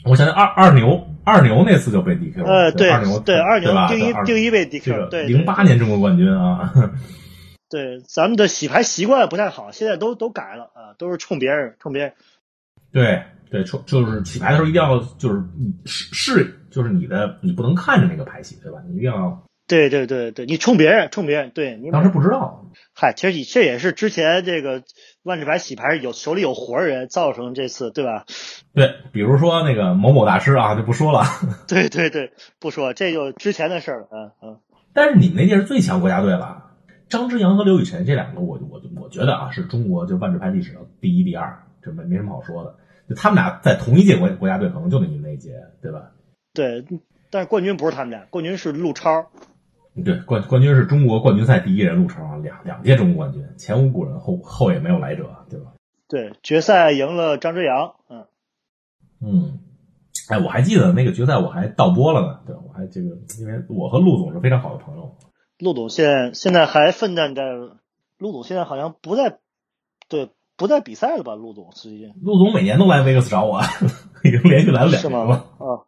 [0.05, 2.51] 我想想，二二牛二牛那次就被 DQ 了。
[2.51, 6.73] 呃，对二牛对，二牛吧定一定一被 DQ，了对，零八年中国冠军啊。
[7.69, 12.13] 对，咱们的洗牌习惯不太好，现在都都改了啊，都是冲别人，冲别人。
[12.93, 18.79] 对对，冲就是洗牌的时候一定要就是你是是就是你的你不能看着那个牌洗对吧？
[18.89, 19.43] 你一定要。
[19.71, 24.83] 对对对对，你冲别人，冲别人，对你当时不知道，嗨，其实你这也是之前这个
[25.23, 28.25] 万智牌洗牌有手里有活儿人造成这次，对吧？
[28.75, 31.23] 对，比如说那个某某大师啊，就不说了。
[31.69, 34.59] 对对对，不说这就之前的事儿了，嗯嗯。
[34.93, 36.73] 但是你们那届是最强国家队了，
[37.09, 42.75] 张之阳和刘雨辰这两个我，我我觉得啊，是中国就万智牌历史上第一、第二，这没没什么好说的。
[43.09, 46.11] 就他们俩在同一届国国家队，可能就那你们那一届，对吧？
[46.53, 46.85] 对，
[47.31, 49.31] 但是冠军不是他们俩，冠军是陆超。
[50.05, 55.73] 对，冠冠军是中国冠军赛第一人陆超啊，两两届中国冠军，前无古人，后后也没有来者，对吧？
[56.09, 58.27] 对，决赛赢了张之阳，嗯，
[59.21, 59.59] 嗯，
[60.29, 62.57] 哎，我还记得那个决赛我还倒播了呢，对？
[62.57, 63.09] 我还这个，
[63.41, 65.17] 因为我和陆总是非常好的朋友。
[65.59, 67.43] 陆总现在现在还奋战在，
[68.17, 69.39] 陆总现在好像不在，
[70.09, 71.35] 对，不在比赛了吧？
[71.35, 73.61] 陆总最近陆总每年都来维克斯找我，
[74.25, 75.37] 已经连续来了两是吗年了。？
[75.59, 75.85] 啊，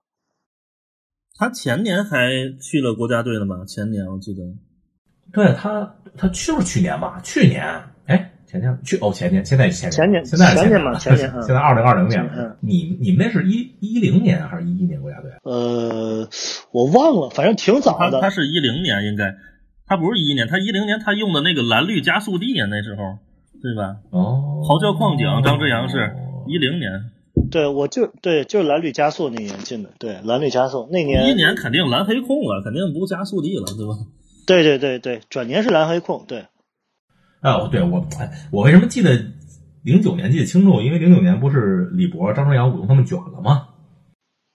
[1.42, 3.64] 他前年还去了国家队了吧？
[3.66, 4.42] 前年我记得，
[5.32, 7.20] 对他，他去不是去年吧？
[7.24, 7.64] 去年，
[8.06, 12.56] 哎，前年去哦，前年，现在前年前年现在前年年嘛前年嗯现在二零二零年嗯了。
[12.60, 15.32] 你你们那是一一零年还是一一年国家队？
[15.42, 16.28] 呃，
[16.70, 18.30] 我忘了，反正挺早的他。
[18.30, 19.34] 是一零年应该，
[19.84, 23.18] 他不是一一年，他一零年他用的那个蓝绿加速地啊，那时候
[23.60, 23.96] 对吧？
[24.10, 26.14] 哦，嚎叫矿井张之阳是
[26.46, 27.10] 一零年，
[27.52, 29.90] 对，我就对，就是蓝绿加速那年进的。
[29.98, 33.94] 对，蓝绿加速那一年，一年肯定蓝黑控了，肯定不加速地了，对吧？
[34.46, 36.24] 对对对对，转年是蓝黑控。
[36.26, 36.46] 对，
[37.42, 39.10] 哦，对我，哎，我为什么记得
[39.84, 40.80] 零九年记得清楚？
[40.80, 43.68] 因为零九年不是李博、张朝阳、武东他们卷了吗？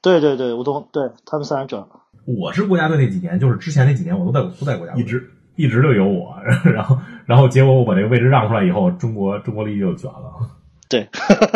[0.02, 1.88] 对对对，武东，对他们三人卷了。
[2.26, 6.36] 我是国家队那几年，就是之前那几年，我都在都在国家队，一直一直就有我，
[6.74, 10.57] 然后然后结果我把这个位置让出来以后，中国中国力就卷了。
[10.90, 11.10] 对，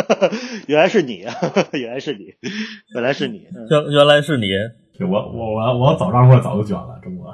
[0.67, 1.26] 原来是你，
[1.74, 2.34] 原来是你，
[2.94, 3.48] 原来是你。
[3.56, 4.48] 嗯原原来是你，
[4.98, 7.34] 对我我我我早让出来早就卷了，中国。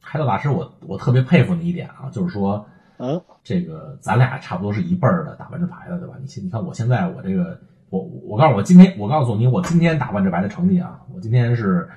[0.00, 2.66] 海斗大师我，我特别佩服你一点啊，就是说，
[2.98, 6.14] 嗯这个咱俩差不多是一辈儿的打万智牌的，对吧？
[6.20, 7.58] 你现你看我现在我这个，
[7.90, 11.88] 我我告诉我今天我告诉你我今天打万智牌的成绩啊，我今天是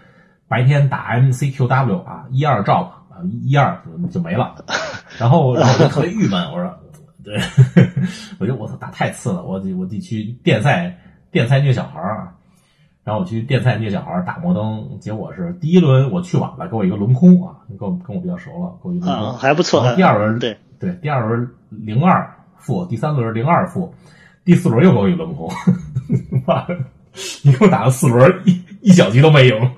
[0.48, 4.56] 白天打 MCQW 啊一二 drop 啊一一二就没了，
[5.20, 6.78] 然后然后我就特别郁闷，我说
[7.26, 7.38] 对，
[8.40, 10.96] 我就我操打太次了，我得我得去电赛
[11.32, 12.32] 电赛虐小孩儿啊。
[13.04, 19.28] 然后我去电赛虐小孩儿打摩登，结果是第一轮我去晚了，给我一个轮空啊，跟我跟我比较熟了，给我一个轮空。
[19.30, 19.82] 啊，还不错。
[19.84, 23.94] 然后第二轮对，对，第二轮零二负，第三轮零二负，
[24.44, 25.48] 第四轮又给我一轮空，
[26.48, 26.78] 妈的，
[27.44, 29.72] 一共打了四轮，一一小局都没赢。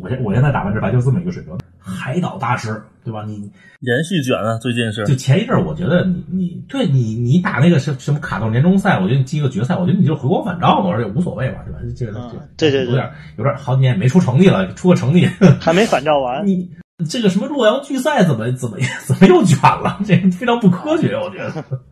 [0.00, 3.24] 我现我现在打完这牌就这么一个水平，海岛大师对吧？
[3.26, 11.78] 你连续卷啊，最近是就前一阵儿，我觉得你你对你你打那个什什么卡斗年终赛，我觉得你进一个决赛，我觉得你就回光返照嘛，而且无所谓嘛，对吧？
[11.96, 12.12] 这个
[12.56, 15.26] 对对对有点有点好几年也没出成绩了，出个成绩，
[15.60, 16.46] 还没反照完。
[16.46, 16.70] 你
[17.08, 20.00] 这个什么洛阳巨赛怎么怎么 怎么又卷了？
[20.06, 21.64] 这个非常不科学，我觉得。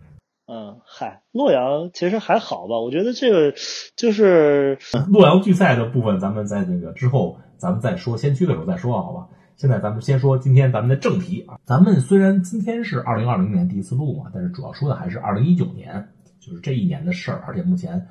[0.52, 2.78] 嗯，嗨，洛阳其实还好吧？
[2.78, 3.54] 我觉得这个
[3.96, 9.28] 就是洛阳巨赛的部分，咱们在那个之后，咱们再说先驱的时候再说，好吧？
[9.56, 11.58] 现在咱们先说今天咱们的正题啊。
[11.64, 16.08] 咱们虽然今天是二零二零年第一次录嘛，但是主要说的还是二零一九年，
[16.40, 17.42] 就是这一年的事儿。
[17.46, 18.06] 而且目前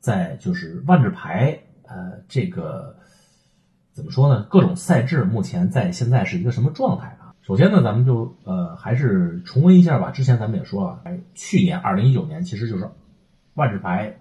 [0.00, 2.96] 在就是万智牌呃这个
[3.92, 4.46] 怎么说呢？
[4.50, 7.34] 各种赛制目前在现在是一个什么状态啊？
[7.42, 10.10] 首先呢，咱们就呃还是重温一下吧。
[10.10, 12.88] 之前咱们也说了，哎，去年二零一九年其实就是
[13.54, 14.16] 万智牌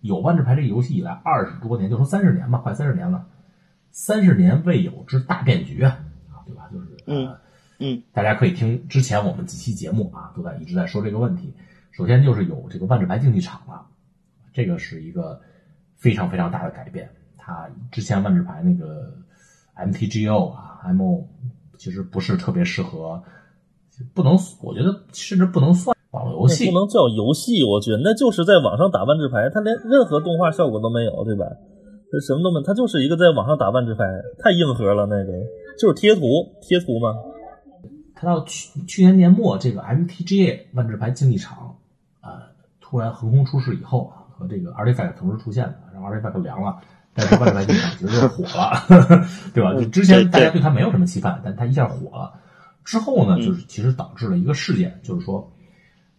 [0.00, 3.26] 有万智牌这个游戏以来二十多年，就说三十年吧，快三十年了，
[3.92, 6.00] 三十年未有之大变局啊，
[6.30, 6.68] 啊对吧？
[6.72, 7.38] 就是嗯呃
[7.78, 11.52] 嗯大家可以听之前我们几期节目啊，都在一直在说这个问题。
[11.90, 13.86] 首先就是有这个万智牌竞技场了，
[14.52, 15.40] 这个是一个
[15.96, 17.08] 非常非常大的改变。
[17.36, 19.12] 它之前万智牌那个
[19.76, 21.26] MTGO 啊，MO
[21.76, 23.22] 其实不是特别适合，
[24.14, 26.78] 不能，我觉得甚至不能算网络游戏不。
[26.78, 31.44] 能叫游戏，我觉得那就是在网上打万智牌，它连任何动画效果都没有，对吧？
[32.12, 34.04] 这什么都没，他就是一个在网上打万智牌，
[34.38, 35.32] 太硬核了，那个
[35.78, 37.14] 就是贴图贴图嘛。
[38.14, 41.78] 它到去去年年末，这个 MTGA 万智牌竞技场，
[42.20, 42.30] 呃，
[42.82, 46.76] 突然横空出世以后啊，和这个 Artifact 同时出现的，然后 Artifact 凉了，
[47.14, 49.72] 但是万智牌竞技场其实就火了， 对吧？
[49.80, 52.38] 就之前大家对它没有什么期盼，但它一下火了。
[52.84, 55.50] 之后呢，就是其实导致了一个事件，就是说，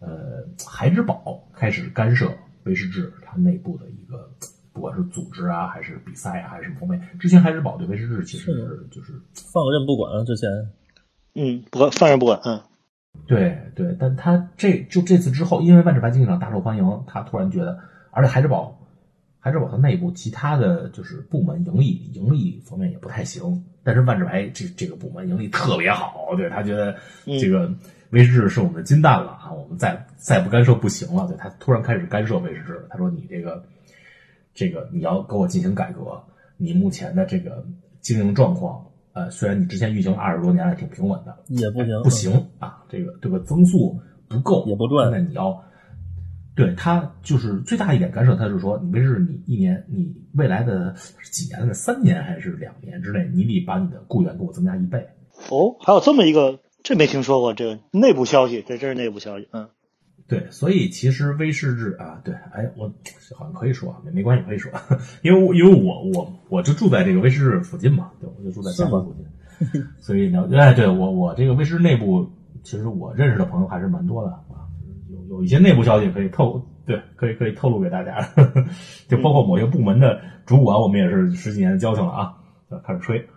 [0.00, 2.30] 呃，孩之宝开始干涉
[2.64, 4.28] 威士治它内部的一个，
[4.74, 7.00] 不管是组织啊，还是比赛啊，还是什么方面。
[7.18, 10.50] 之前海之宝对威士忌其实是就是放任不管了，之前。
[11.36, 12.60] 嗯，不管放任不管，嗯。
[13.28, 17.78] 对对，但他这就这次之后，因为万智牌竞技场大受欢迎，他突然觉得，
[18.10, 18.76] 而且海之宝，
[19.38, 26.96] 海之宝它内部其他的就是部门盈利盈利方面也不太行，但是万智牌这这个部门盈利特别好，对他觉得
[27.40, 27.72] 这个
[28.10, 33.64] 威士治是我们的金蛋了啊，我们再再不干涉不行了，对他突然开始干涉威士治，他说你这个
[34.54, 36.22] 这个你要给我进行改革，
[36.56, 37.66] 你目前的这个
[38.00, 38.86] 经营状况。
[39.12, 45.62] 呃，虽然你之前运行二十多年还挺平稳的，也不行，不行啊，这个这个增速不够，也不赚那你要
[46.56, 50.92] 对他就是最大一点干涉，他就是说，你没事你一年，你未来的
[51.30, 55.06] 几年的三年还是两年之内，你得把你的雇员给我增加一倍。
[55.48, 59.68] 哦，还有这么一个，这没听说过，这个内部消息，这真是内部消息，嗯
[60.26, 62.90] 对，所以其实威士治啊，对，哎，我
[63.36, 64.72] 好像可以说啊，没没关系，可以说，
[65.22, 69.14] 因 为因为我我我就住在这个威士治附近嘛，对，我就住在厦门附
[69.70, 72.26] 近，所以呢，哎，对我我这个威士内部，
[72.62, 74.64] 其实我认识的朋友还是蛮多的啊，
[75.10, 78.26] 有有一些内部消息可以透，对，可以可以透露给大家，
[79.08, 82.34] 就包括某些部门的主管，我们也是十几年的交情了啊，
[82.86, 83.28] 开始吹，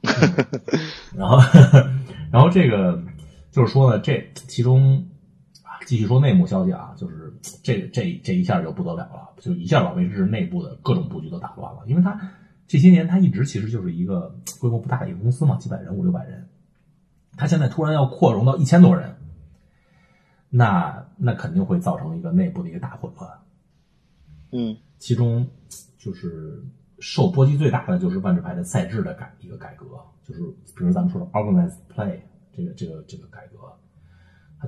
[1.14, 1.38] 然后
[2.32, 3.02] 然后这个
[3.50, 5.06] 就是说呢，这其中
[5.86, 11.82] 继续说内幕消息啊，就是这这这一下就不得了了，就一下把威士忌内部的各种布局都打乱了。
[11.86, 12.32] 因为它
[12.66, 16.48] 这些年它一直其实就是一个规模不大的一个公司嘛，几百人五六百人，
[17.36, 19.16] 它现在突然要扩容到一千多人，
[20.48, 23.30] 那那肯定会造成一个内部的一个大混乱。
[24.52, 25.46] 嗯，其中
[25.98, 26.64] 就是
[26.98, 29.84] 受波及最大的就是万智牌的赛制的改一个改革，
[30.22, 30.40] 就是
[30.76, 32.20] 比如咱们说的 organized play
[32.56, 33.58] 这个这个这个改革。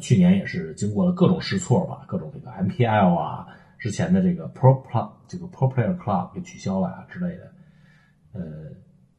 [0.00, 3.46] 去年也是经过了各种试错吧，各种这个 MPL 啊，
[3.78, 7.52] 之前的这个 Pro Club 这个 Pro Player Club 给取消了啊之类的。
[8.32, 8.42] 呃，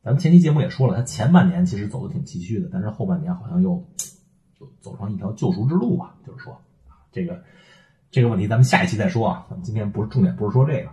[0.03, 3.83] 咱们前期节目也说了，它前半年其实走的挺崎岖的，但是后半年好像又
[4.59, 6.15] 就走上一条救赎之路吧。
[6.25, 6.61] 就是说，
[7.11, 7.43] 这个
[8.09, 10.89] 这个问题咱们下一期再说啊，咱们今天不是重点，不是说这个。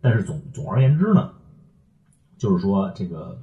[0.00, 1.32] 但是总总而言之呢，
[2.36, 3.42] 就是说这个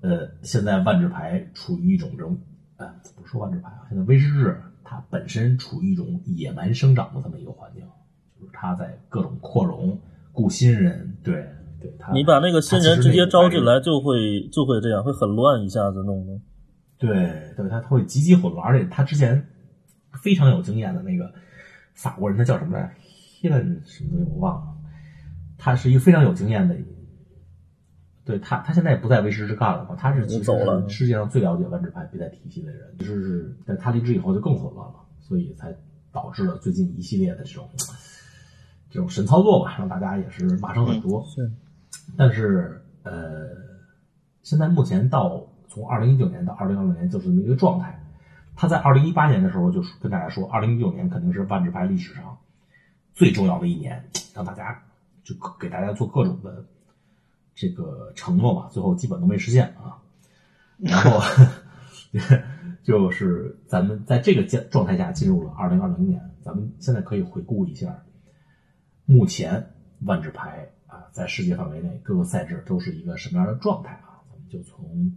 [0.00, 2.38] 呃，现在万智牌处于一种这种。
[2.78, 4.50] 呃，不说万智牌啊，现在威士忌
[4.82, 7.82] 它本身处于一种野蛮生长的这么一个环境，
[8.40, 10.00] 就是它在各种扩容、
[10.32, 11.34] 雇新人，对
[11.80, 11.92] 对。
[12.12, 16.40] 你把那个新人直接招进来，就会就会这样，会很乱，一下子弄的。
[16.98, 19.44] 对对，他他会极其混乱，而且他之前
[20.22, 21.32] 非常有经验的那个
[21.94, 24.74] 法国人，他叫什么来着？Helen 什么东西我忘了，
[25.56, 26.76] 他是一个非常有经验的。
[28.28, 29.96] 对他，他现在也不在威士之干了嘛？
[29.96, 35.74] 他是其实世界上最了解万智牌比赛体系的人，就是在他离职以后就更混乱了，所以才
[36.12, 37.66] 导致了最近一系列的这种
[38.90, 41.24] 这种神操作吧，让大家也是骂声很多。
[41.24, 41.50] 是，
[42.18, 43.48] 但是呃，
[44.42, 48.04] 现在目前到从二零一九年到二零二零年就是这么一个状态。
[48.54, 52.36] 他在二零一八年的时候就跟大家说，二零一九年肯定是万智牌历史上
[53.14, 54.82] 最重要的一年，让大家
[55.24, 56.66] 就给大家做各种的。
[57.58, 59.98] 这个承诺吧，最后基本都没实现啊。
[60.78, 61.20] 然后
[62.84, 68.04] 就是咱们在这个状态下进入了二零二零年，咱们现在可以回顾一下，
[69.04, 74.22] 目前万智牌啊在世界范围内各个赛制都是一个什么样的状态啊？
[74.30, 75.12] 咱们就从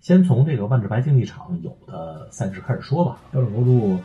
[0.00, 3.20] 先从这个万智牌竞技场有的赛制开始说吧。
[3.30, 3.98] 标准国度，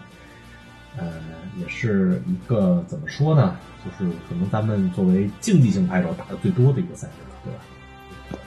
[0.98, 1.14] 呃，
[1.60, 3.56] 也是一个怎么说呢？
[3.84, 7.60] 就是可能咱们作为竞技性牌手打的最多的一个赛事了，对吧？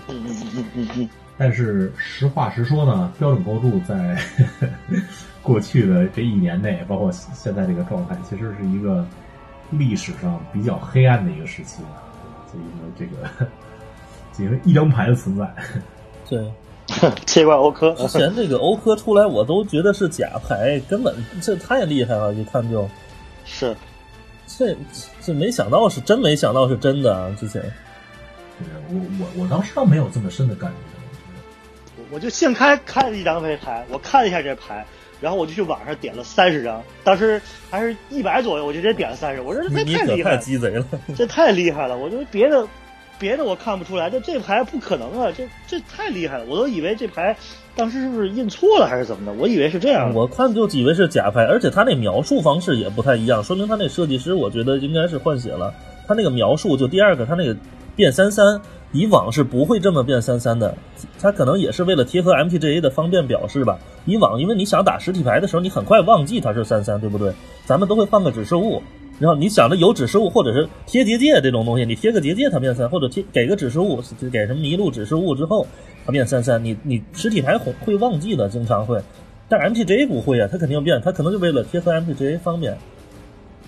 [0.09, 1.09] 嗯嗯嗯嗯嗯。
[1.39, 4.19] 但是实话实说呢，标准构筑在
[5.43, 9.07] 过去的这一年内，包括现在这个状态，其实是一个
[9.71, 12.01] 历史上比较黑暗的一个时期啊。
[12.51, 13.51] 就因为这个，
[14.39, 15.55] 因为一张牌的存在。
[16.27, 16.51] 对，
[17.27, 17.93] 切怪欧科。
[17.95, 22.89] 之前这个欧科出来，我都觉得是假牌，根本这太厉害了，一看就。
[23.45, 23.77] 是。
[24.49, 24.77] 这
[25.21, 27.37] 这没想到是真没想到是真的啊！
[27.37, 27.61] 之前，
[28.61, 30.77] 对我我我当时倒没有这么深的感觉，
[31.99, 34.87] 我我就现开开了一张飞牌，我看了一下这牌，
[35.21, 41.99] 然后我就去网上点了三十张，当时还是一百左右，我就直接点了三十，我说这太厉害，太鸡贼了，这太厉害了！
[41.99, 42.65] 我觉得别的
[43.19, 47.37] 别的我看不出来，这这牌不可能啊，这这太厉害了，我都以为这牌。
[47.75, 49.33] 当时是不是印错了还是怎么的？
[49.39, 55.75] 我以为是这样，我看就以为是假牌，而且他那描述方式也不太一样，说明他那设计师我觉得应该是换血了。
[56.07, 57.55] 他那个描述就第二个，他那个
[57.95, 60.75] 变三三，以往是不会这么变三三的，
[61.21, 63.79] 他可能也是为了贴合 MTGA 的方便表示吧。
[64.07, 67.35] 以往因为你想打实体牌的时候，你很快忘记它是三三，对不对？
[67.67, 68.83] 咱们都会放个指示物。
[69.19, 75.67] 然后你想着有指示物，或者是贴结界这种东西，你贴个结界它变三，或者贴给个指示物，给什么麋鹿指示物之后
[76.05, 79.01] 它变三三，你你实体牌会会忘记的，经常会，
[79.49, 82.77] 但 MTGA 不会啊，它肯定变，它可能就为了贴合 MTGA 方便，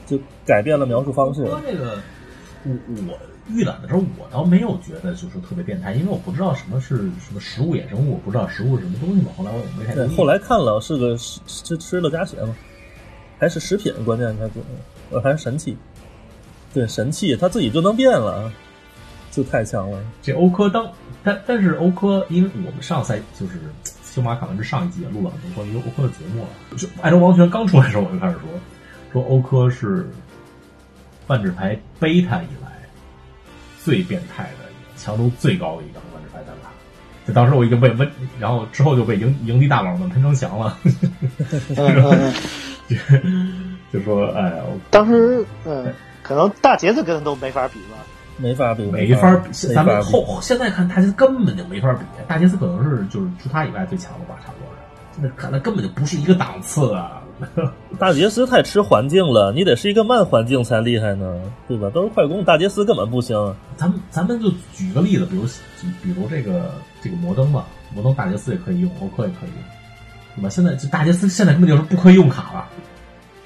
[0.07, 1.47] 就改变了描述方式。
[1.47, 1.99] 说这个，
[2.65, 2.73] 我
[3.09, 9.31] 我预览的时候，我倒没有觉得就是特别变态，因为我不知道什么是什么食物衍生物，我不知道食物是什么东西嘛。
[9.35, 12.55] 后来我也没太对，后来看了是个吃吃了加血嘛，
[13.39, 14.55] 还是食品，关键它就。
[15.11, 15.77] 呃，还是神器，
[16.75, 18.53] 对神器，他自己就能变了，
[19.31, 19.99] 就太强了。
[20.23, 20.91] 这欧科当，
[21.23, 23.55] 但但是欧科，因为我们上赛就是
[24.05, 26.49] 修马卡文之上一季也录了很多关于欧科的节目了。
[26.77, 28.43] 就爱州王权刚出来的时候，我就开始说，
[29.13, 30.11] 说欧科是
[31.27, 32.71] 万智牌贝塔以来
[33.83, 36.71] 最变态的、强度最高的一张万智牌单卡。
[37.27, 40.79] 就当时我已经被温，然后之后就被营营地大佬们喷成翔了。
[43.93, 44.53] 就说哎，
[44.91, 47.97] 当时嗯，可能大杰子跟他都没法比吧，
[48.37, 49.51] 没法比，没法比。
[49.75, 54.79] 咱们后现在看大杰斯根本就没法比，大杰斯可能是就是除他以外最强的吧，差不多是。
[55.21, 57.23] 那看那根本就不是一个档次啊！
[57.99, 61.89] 大杰斯太吃环境了，你得是一个慢环境才厉害呢，对吧？
[61.95, 63.37] 都是快攻，大杰斯根本不行。
[63.77, 65.45] 咱们咱们就举个例子，比如
[66.03, 66.71] 比如这个
[67.01, 69.59] 这个摩登吧，摩登大杰斯也可以用，欧克也可以用。
[70.37, 70.49] 对吧？
[70.49, 72.69] 现在就大杰斯现在根本就是不可以用卡了，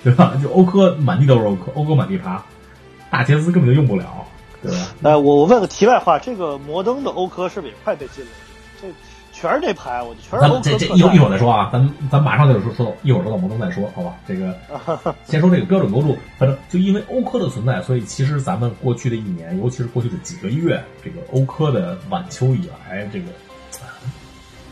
[0.04, 0.38] 对吧？
[0.42, 2.42] 就欧科满地都是欧科，欧科满地爬，
[3.10, 4.26] 大杰斯根本就用不了，
[4.62, 4.78] 对吧？
[5.02, 8.30] 哎，我我问个题外话，这个摩登的欧科是不是也快被禁了？
[8.80, 8.88] 这
[9.32, 14.14] 全是这牌，我就全是这这一会儿一会儿再说啊，咱们咱马上就说说到一会儿说到摩登再说，好吧？
[14.26, 14.54] 这个
[15.24, 23.26] 先说这个标准构筑，反正就因为欧科的存在，所以其实咱们过去的一年，尤其是过去的几个月，这个欧科的晚秋以来，这个
[23.80, 23.88] 呃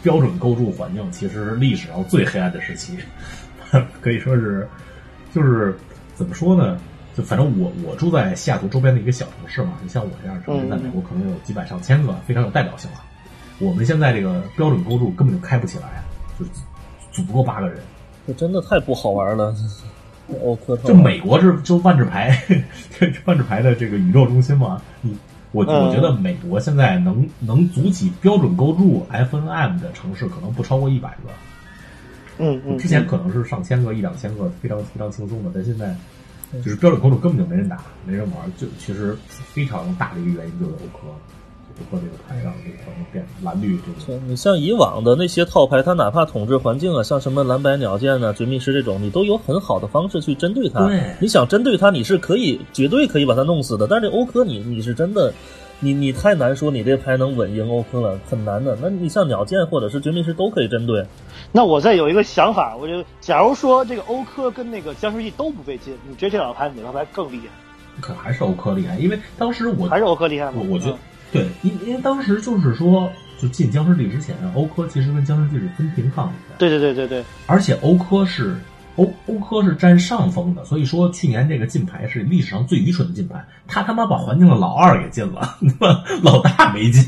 [0.02, 2.98] 标准构筑环境其实是历史上最黑暗的时期，
[4.00, 4.68] 可以说是
[5.34, 5.76] 就是
[6.14, 6.78] 怎么说呢？
[7.16, 12.98] 就反正我我住在西雅图周边的一个小城市嘛，你像我这样的城市，在美国可能有几百上千个，非常有代表性了。
[13.58, 16.02] 我们现在这个标准构筑根本就开不起来，
[16.38, 16.44] 就
[17.10, 17.78] 组不够八个人。
[18.26, 19.54] 这真的太不好玩了。
[20.84, 22.40] 这美国是就万智牌，
[22.96, 24.80] 这万智牌的这个宇宙中心嘛。
[25.00, 25.16] 你
[25.50, 31.30] 我嗯我觉得美国现在能能组起标准构筑 FNM 的城市可能不超过一百个，
[32.40, 35.94] 嗯嗯，之前可能是上千个、一两千个，非常非常轻松的，但现在
[36.64, 39.16] 就是标准构筑根本就没人打，没人玩，就其实
[39.52, 44.18] 非常大的一个原因就是欧科，欧科这个牌让这个环境变蓝绿这个。
[44.18, 50.86] 就你像以往的那些套牌，它哪怕统治环境啊，像什么蓝白鸟剑啊、绝密师这种，你都有很好的方式去针对它。
[50.88, 53.86] 对你想针对它，你是可以绝对可以把它弄死的。
[53.86, 55.32] 但是这欧科你你是真的，
[55.80, 58.76] 你你太难说你这牌能稳赢欧科了，很难的。
[58.80, 61.04] 那你像鸟剑或者是绝密师都可以针对。
[61.52, 67.46] 那我再有一个想法，我就假如说这个欧科跟那个僵尸翼都不被禁，你觉得这两个牌哪张牌更厉害？
[68.00, 70.52] 可还是欧科厉害，因为当时我还是欧科厉害吗？
[70.56, 70.98] 我我觉得嗯
[71.32, 73.10] 对，因因为当时就是说，
[73.40, 78.56] 就进僵尸地之前，欧科其实跟僵尸地是分庭抗礼的，对对对对对，而且欧科是
[79.00, 85.56] 欧欧科是占上风的，所以说去年这个禁牌是历史上最愚蠢的禁牌，他他妈把环境的老二给禁了，
[86.22, 87.04] 老大没禁。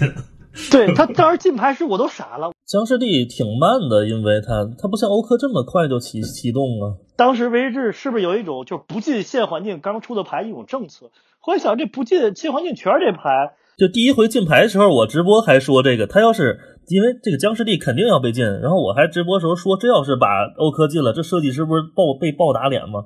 [0.70, 6.96] 对他当时禁牌时我都傻了，僵尸地挺慢的，因为他他不像欧科这么快就启启动啊。
[7.16, 11.10] 当时维智是不是有一种就是不进现环境刚出的牌一种政策？
[11.40, 16.58] 后来想这不进现环境全是这牌，就第一回进牌的时候，我直播还说这个，他要是
[16.88, 20.26] 因为这个僵尸地肯定要被禁，然后我还直播时候说，这要是把
[20.58, 23.04] 欧科禁了，这设计师不是暴被暴打脸吗？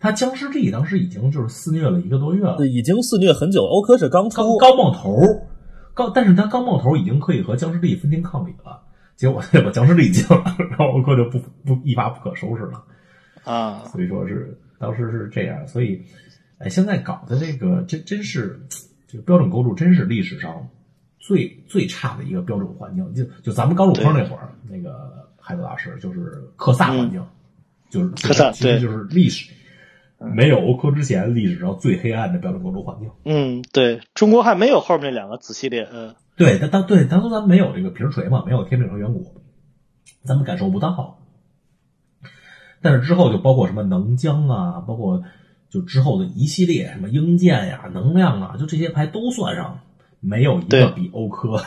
[0.00, 5.18] 他僵尸地当时已经就是肆虐了一个多月了，对，已经肆虐很久，欧科是刚刚出，刚冒头，
[5.94, 8.82] 刚但是他刚冒头已经可以和僵尸地分庭抗礼了，
[9.16, 12.84] 结果他把僵尸地禁了，然后欧科就不不一发不可收拾了。
[13.44, 16.02] 啊，所以说是当时是这样，所以，
[16.58, 18.60] 哎，现在搞的这个真真是
[19.14, 20.68] 这个标准构筑，真是历史上
[21.20, 23.14] 最最差的一个标准环境。
[23.14, 27.24] 就就咱们刚入坑那会儿，那个海德老师就是克萨环境，
[27.90, 29.52] 就是克萨对其实就是历史
[30.18, 33.08] 没有欧科之前历史上最黑暗的标准构筑环境。
[33.24, 39.36] 嗯，对中国还没有后面那两个子系列，嗯对，但当对当初咱们没有这个平锤嘛，没有天命和远古，
[40.24, 41.20] 咱们感受不到。
[42.82, 45.22] 但是之后就包括什么能将啊，包括
[45.74, 49.80] 就之后的一系列什么鹰剑呀、能量啊，就这些牌都算上，
[50.20, 51.60] 没有一个比欧科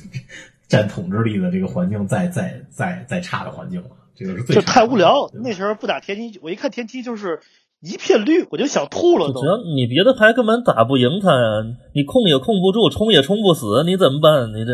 [0.68, 3.88] 占统治力的这个环境再再再再差的环境了。
[4.14, 5.30] 这个是最就太无聊。
[5.42, 7.40] 那时候不打天梯，我一看天梯就是
[7.80, 9.46] 一片绿，我就想吐了都只。
[9.46, 11.48] 要你别的牌根本打不赢他呀，
[11.94, 14.52] 你控也控不住，冲也冲不死，你怎么办？
[14.52, 14.72] 你这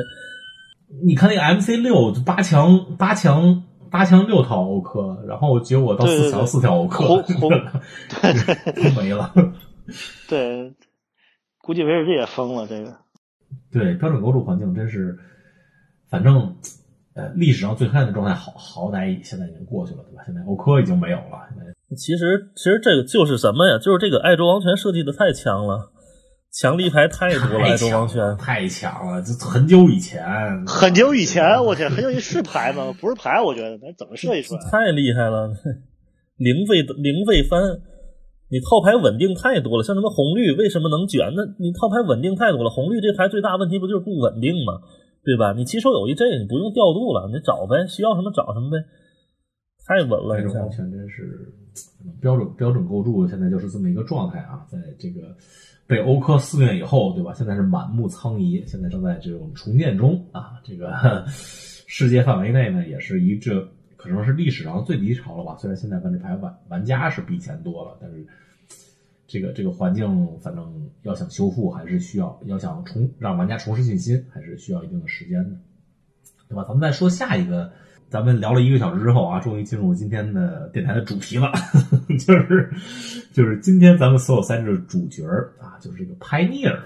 [1.07, 3.63] 你看那个 MC 六八强八强
[3.93, 7.51] 八强六套欧科，然后结果到四强四条欧科，红红
[8.75, 9.33] 都没了。
[10.29, 10.73] 对，
[11.63, 12.97] 估计维尔这也疯了，这个。
[13.71, 15.19] 对标准构筑环境真是，
[16.09, 16.57] 反正
[17.15, 20.23] 呃历史上最黑暗的状态好好歹现在已经过去了，对吧？
[20.25, 21.65] 现在欧科已经没有了，现在
[21.95, 23.77] 其实其实这个就是什么呀？
[23.79, 25.93] 就是这个爱周王权设计的太强了，
[26.53, 28.45] 强力牌太多了，周王强了，权。
[28.45, 30.23] 太强了，这很久以前，
[30.67, 32.93] 很久以前，我天， 很久以前是牌吗？
[33.01, 34.61] 不是牌，我觉得，那怎么设计出来？
[34.71, 35.49] 太厉害了，
[36.37, 37.59] 零费零费翻，
[38.51, 39.83] 你套牌稳定太多了。
[39.83, 41.33] 像什么红绿为什么能卷？
[41.35, 42.69] 那你套牌稳定太多了。
[42.69, 44.81] 红绿这牌最大问题不就是不稳定吗？
[45.25, 45.55] 对吧？
[45.57, 48.77] 你起手有一这个，你不用调度了，你找呗，需要什么找什么呗，
[49.87, 50.43] 太稳了。
[50.43, 51.49] 周王，权真是
[52.21, 55.35] 标准标准构筑，现在就是这么一个状态啊，在这个
[55.93, 57.35] 被欧科肆虐以后，对吧？
[57.35, 60.59] 现在是满目苍夷，现在正在这种重建中啊。
[60.65, 63.63] 这个世界范围内呢，也是一这
[63.99, 65.55] 可能是历史上最低潮了吧。
[65.59, 68.27] 虽然现在万智牌玩玩家是比以前多了，但是
[69.27, 75.55] 这个这个环境，反正要想修复，还是需要要想重让玩家重拾信心，还是需要一定的时间的，
[76.49, 76.65] 对吧？
[76.67, 77.71] 咱们再说下一个。
[78.13, 81.51] 咱们聊了一个小时之后啊，终于进入今天的电台的主题了，
[82.21, 82.71] 就是
[83.33, 86.77] 就是今天咱们所有三只主角儿啊，就是这个 Pioneer。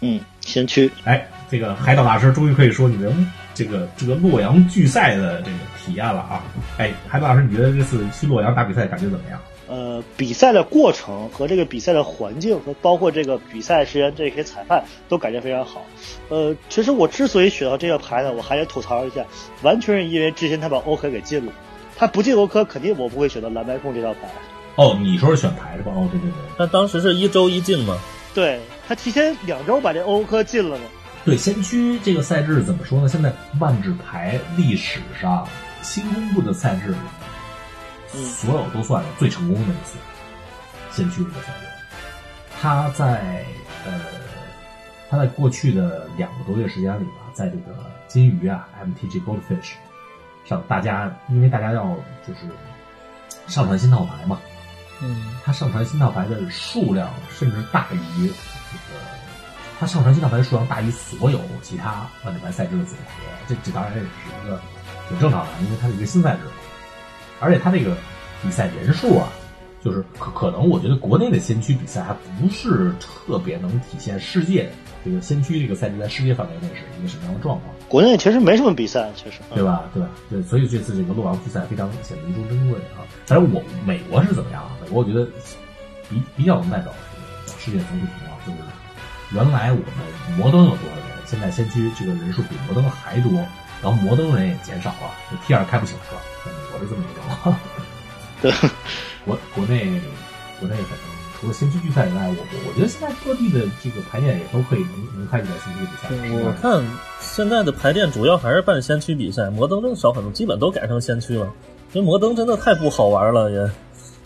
[0.00, 0.88] 嗯，先驱。
[1.02, 3.12] 哎，这个海岛大师终于可以说你的
[3.52, 6.44] 这个这个洛阳巨赛的这个体验了啊！
[6.78, 9.40] 哎，海岛大师，你觉得这次去洛阳打比赛感觉怎么样？
[9.68, 15.84] 呃，比赛的过程和这个比赛的环境和包括这个比赛时间这些裁判都感觉非常好。
[16.28, 19.24] 呃，其实我之所以选到这个牌呢，我还得吐槽一下，
[19.62, 21.52] 完全是因为之前他把欧科给禁了，
[21.96, 24.20] 他不进欧科，肯定我不会选择蓝白控这套牌。
[24.76, 25.90] 哦，你说是选牌是吧？
[25.94, 26.34] 哦，对对对。
[26.58, 27.98] 那当时是一周一进吗？
[28.34, 30.84] 对他提前两周把这欧科禁了嘛？
[31.24, 33.08] 对，先驱这个赛制怎么说呢？
[33.08, 35.48] 现在万智牌历史上
[35.82, 36.94] 新公布的赛制。
[38.24, 39.96] 所有都算最成功的一次
[40.90, 41.66] 先驱这个赛制，
[42.60, 43.44] 他在
[43.84, 43.92] 呃，
[45.10, 47.74] 他在过去的两个多月时间里吧，在这个
[48.08, 49.72] 金鱼啊，MTG Goldfish
[50.44, 51.84] 上，大家因为大家要
[52.26, 52.40] 就是
[53.46, 54.40] 上传新套牌嘛，
[55.02, 58.34] 嗯，他上传新套牌的数量甚至大于这个，
[59.78, 63.04] 他上传新套牌的数量大于所有其他万智牌赛制的总和，
[63.46, 64.60] 这这当然也是一个
[65.08, 66.40] 挺正常的，因为它是一个新赛制。
[67.40, 67.96] 而且他这个
[68.42, 69.28] 比赛人数啊，
[69.84, 74.70] 就是可可能我觉得国内的先驱比赛还不是特别能体现世界
[75.04, 77.74] 这个先驱这个赛季在世界范围内是一个什么样的状况。
[77.88, 79.84] 国内其实没什么比赛，确实，对吧？
[79.94, 83.06] 对吧对，所以这次这个洛阳复赛非常显得弥足珍贵啊。
[83.28, 84.70] 但是我美国是怎么样啊？
[84.82, 85.24] 美国我觉得
[86.08, 86.92] 比比较能代表
[87.58, 88.58] 世界总体情况，就是
[89.32, 93.30] 原来我们摩登有多少人，现在先驱这个人数比摩登还多，
[93.82, 95.14] 然后摩登人也减少了
[95.46, 96.22] ，T 二开不起来了。
[96.72, 98.68] 我是这么一个
[99.24, 99.84] 国国内
[100.60, 100.98] 国内反正
[101.40, 102.36] 除了新区比赛以外，我
[102.68, 106.44] 我觉得现在各地的这个排练也都可以能能开起来先驱比赛。
[106.44, 106.82] 我看
[107.20, 111.52] 现在的排练主要还是办先驱比赛，摩登真少很多，基本都改成先驱了。
[111.92, 113.70] 因为摩登真的太不好玩了，也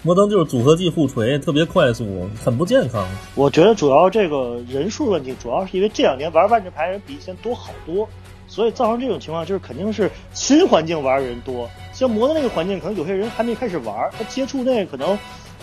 [0.02, 3.06] 摩登就是组合技互锤，特别快速，很不健康。
[3.34, 8.08] 我觉得主要这个人数问题，主要是因为这两年玩万智牌人比以前多好多。
[8.50, 11.70] 所以造成这种情况，就是肯定是新环境玩的人多。
[11.92, 15.16] 像魔的那个环境，可能有些人还没开始玩，他接触那个可能，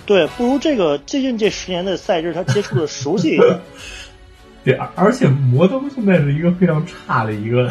[0.06, 3.60] 对，不如这个最近这十年的赛制，他接触的熟悉一点。
[4.64, 7.70] 对，而而且摩登现在是一个非常差的一个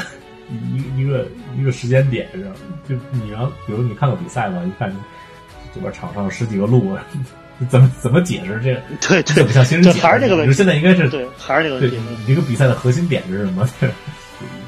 [0.51, 1.27] 一一个
[1.59, 2.43] 一个时间点上，
[2.87, 4.95] 就你要比如你看到比赛吧，一看
[5.75, 6.95] 这边场上十几个路，
[7.71, 8.79] 怎么怎么解释这？
[9.09, 10.53] 对对，不像新人解还是这个问题。
[10.53, 11.99] 现在应该是对，还是这个问题。
[12.27, 13.67] 你这个比赛的核心点是什么？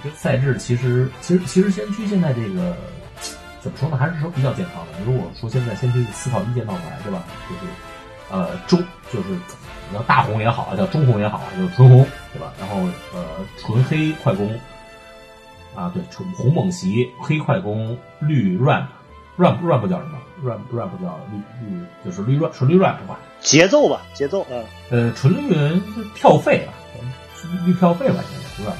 [0.03, 2.77] 这赛制其实，其实，其实先驱现在这个
[3.61, 3.97] 怎么说呢？
[3.97, 4.93] 还是说比较健康的。
[5.05, 7.25] 如果说现在先驱四套一件套牌，对吧？
[7.49, 7.73] 就是
[8.31, 8.79] 呃中，
[9.12, 9.31] 就是
[9.91, 12.53] 你要大红也好，叫中红也好，就是纯红，对吧？
[12.61, 12.77] 然后
[13.14, 13.25] 呃
[13.59, 14.59] 纯黑快攻
[15.75, 23.19] 啊，对，纯红猛袭，黑快攻，绿 ramp，ramp ramp 叫什么？ramp ramp 叫绿绿，就是绿 ramp，纯绿 ramp 吧？
[23.41, 24.64] 节奏吧，节奏，嗯。
[24.91, 25.83] 呃，纯绿人
[26.14, 26.73] 跳费吧，
[27.64, 28.16] 绿跳费吧，
[28.57, 28.77] 现在 ramp。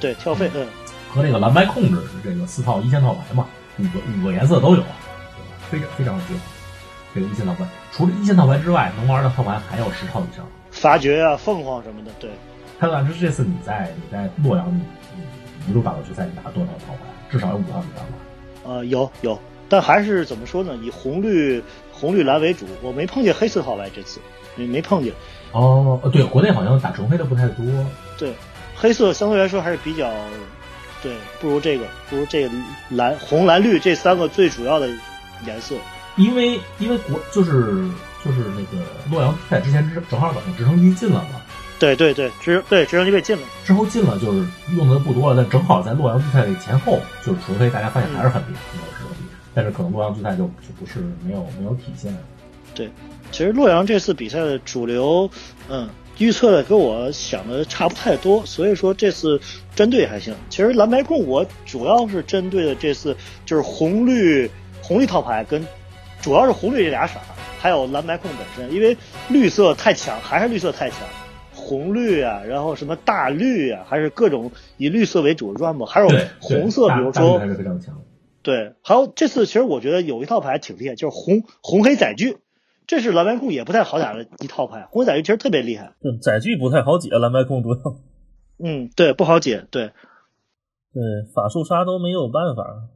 [0.00, 0.66] 对，跳费嗯，
[1.10, 3.46] 和这个蓝白控制这个四套一线套牌嘛，
[3.78, 4.82] 五个五个颜色都有，
[5.70, 6.38] 非常非常的精。
[7.14, 10.46] 这个一线套牌，除了一线套牌之外，能玩的套牌还有十套以上。
[10.70, 12.30] 发掘啊，凤凰什么的，对。
[12.78, 16.98] 潘老师，这次你在你在洛阳，你一路打到决赛，你拿多少套牌？
[17.30, 18.18] 至少有五套以上吧？
[18.64, 20.76] 呃，有有，但还是怎么说呢？
[20.82, 24.20] 以红绿红绿蓝为主，我没碰见黑色套牌这次，
[24.56, 25.14] 没没碰见。
[25.52, 27.64] 哦，对，国内好像打纯黑的不太多。
[28.18, 28.34] 对。
[28.76, 30.12] 黑色相对来说还是比较，
[31.02, 32.50] 对，不如这个，不如这个
[32.90, 34.88] 蓝、红、蓝、绿这三个最主要的
[35.46, 35.74] 颜色。
[36.16, 37.52] 因为因为国就是
[38.24, 41.40] 就是那个洛阳在之前之正好把那直升机进了嘛。
[41.78, 43.42] 对对对，直对直升机被禁了。
[43.64, 44.46] 之后禁了就是
[44.76, 48.80] 用的不多了，但正好在洛阳比赛前后，就是除非大家发现还是很厉害，
[49.54, 52.16] 但是可能洛阳比赛就就不是没有没有体现。
[52.74, 52.90] 对，
[53.30, 55.30] 其实洛阳这次比赛的主流，
[55.68, 55.88] 嗯。
[56.18, 59.40] 预测的跟我想的差不太多，所以说这次
[59.74, 60.34] 针对还行。
[60.48, 64.50] 其实蓝白控我主要是针对的这次就是红绿
[64.82, 65.66] 红绿套牌，跟
[66.22, 67.20] 主要是红绿这俩色，
[67.58, 68.96] 还有蓝白控本身，因为
[69.28, 70.98] 绿色太强，还是绿色太强。
[71.52, 76.08] 红绿啊，然后什么大绿啊，还是各种以绿色为主的 RAM，还有
[76.40, 78.00] 红色，比如说还是非常强。
[78.42, 82.36] 对，还有这次其实我觉得有一套牌挺厉害，就是红红黑载具。
[82.86, 85.94] 这是蓝白控也不太好打的一套牌，红载具其实特别厉害。
[86.00, 87.80] 嗯，载具不太好解，蓝白控主要。
[88.58, 89.92] 嗯，对，不好解，对。
[90.92, 91.02] 对，
[91.34, 92.88] 法术杀都没有办法。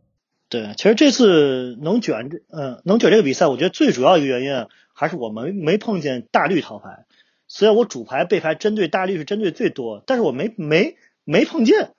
[0.48, 7.04] 对，其实这次能卷这，嗯，能卷这个比赛，我觉得最主要一个原因还是我们没碰见大绿套牌。
[7.46, 11.92] 虽然我主牌背牌针对大绿是针对最多，但是我没没没碰见，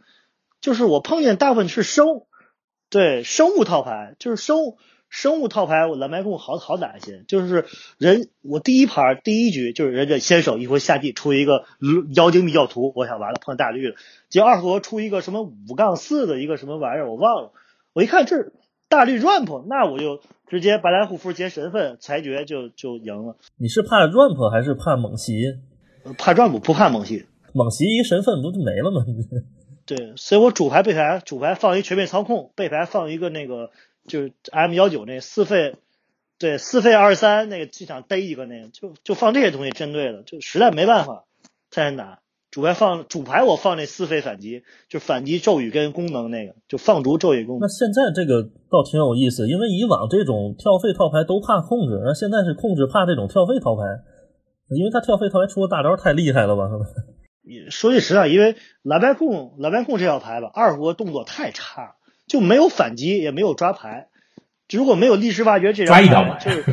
[0.59, 2.23] 就是我碰见大部分是生，
[2.89, 4.77] 对，生物套牌就是生物。
[5.11, 7.65] 生物套牌我蓝白控好好打一些，就是
[7.97, 11.65] 人我第一盘第一局就是人家先手一回下地出一个
[12.15, 13.95] 妖精密教徒，我想完了碰大绿了，
[14.29, 17.51] 结果二回合出一个什么五杠四的一个什么玩意儿我忘了，
[17.91, 18.53] 我一看这
[18.87, 23.35] 大绿 ramp，那我就直接白蓝护肤结神分，裁决就就赢了。
[23.57, 25.43] 你是怕 ramp 还是怕猛袭？
[26.17, 29.05] 怕 ramp 不怕猛袭，猛袭一神分不就没了吗？
[29.85, 33.71] 对，所以我主牌背牌主牌放一全面操控，背牌放一个那个
[34.11, 35.77] 就是 M 幺九那四费，
[36.37, 41.23] 对四费二三那个机场逮一个那个，就就放这些东西针对的，就实在没办法
[41.71, 42.19] 太难打。
[42.51, 47.61] 主牌放主牌我放那四费反击，就反击咒语跟功能那个，就放逐咒语功能。
[47.61, 53.83] 那现在这个倒挺有意思，因为以往这种跳费套牌都怕控制，那现在是控制怕这种跳费套牌，
[54.75, 56.67] 因为他跳费套牌出的大招太厉害了吧？
[57.71, 61.95] 说句实在，因为蓝白控蓝白控这套牌吧，二胡动作太差，
[62.31, 64.07] 就没有反击，也没有抓牌。
[64.69, 66.63] 如果没有历史挖掘这张牌，就是。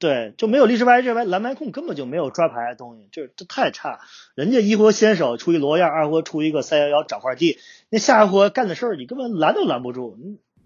[0.00, 4.00] 对，就没有历史牌这牌蓝白控根本就没有抓牌的东西，就是这太差。
[4.34, 7.58] 人家一活先手出一罗样，二活出一个三幺幺找块地，
[7.90, 10.18] 那下一活干的事儿你根本拦都拦不住。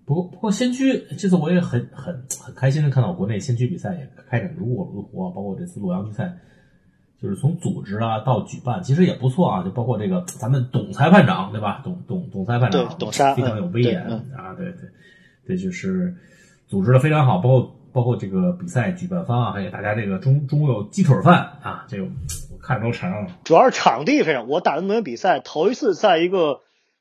[0.06, 6.38] 不过不过先驱这次我也很很很开心的看到国内先驱比赛也开展如火如荼，包括这次洛阳比赛，
[7.22, 11.80] 就是从组织啊到举办其实也不错啊，就包括这个咱们董裁判长对吧？
[11.84, 14.02] 董董董裁判长董沙非常有威严
[14.36, 14.72] 啊，对
[15.46, 16.16] 对这，就是
[16.66, 17.72] 组织的非常好，包括。
[17.96, 23.26] 包括这个比赛举办方啊，还有大家这个中中午有鸡腿饭啊，这个我看着都馋了。
[23.42, 26.60] 主要是场地非常，我打那么多比赛，头一次在一个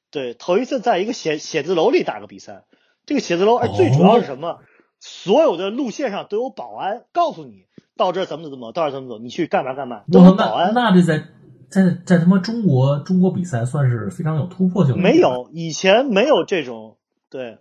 [0.09, 2.63] 对头一次在一个写写字楼里打个比赛。
[3.05, 4.59] 这个写字楼，哎，最主要是什么？
[5.01, 7.65] 所有的路线上都有保安，告诉你
[7.97, 10.73] 到这怎么怎么走，到这怎么走，你去干嘛干嘛，都很保安。
[10.73, 11.23] 那这在
[11.69, 15.01] 在在他妈中国中国比赛算是非常有突破性的。
[15.01, 16.97] 没有，以前没有这种
[17.29, 17.59] 对。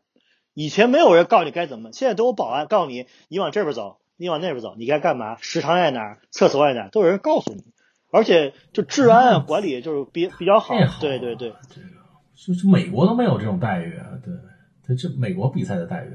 [0.57, 5.37] 以前没有人告诉你该怎么，现在都有保安告诉你，你往这边走，你往那边走，你该干嘛？
[5.41, 6.19] 食堂在哪？
[6.31, 6.87] 厕所在哪？
[6.91, 7.65] 都有人告诉你，
[8.13, 10.77] 而且就治安管理就是比比较好。
[11.01, 11.89] 对对对，这个
[12.37, 14.15] 就是美国都没有这种待遇啊！
[14.25, 14.33] 对，
[14.87, 16.11] 他这美国比赛的待遇。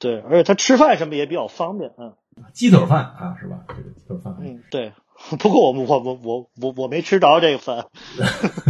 [0.00, 2.16] 对，而且他吃饭什么也比较方便，嗯。
[2.52, 3.58] 鸡腿饭啊，是吧？
[3.68, 4.36] 这个鸡腿饭。
[4.40, 4.92] 嗯，对。
[5.38, 7.86] 不过我我我我我我没吃着这个饭。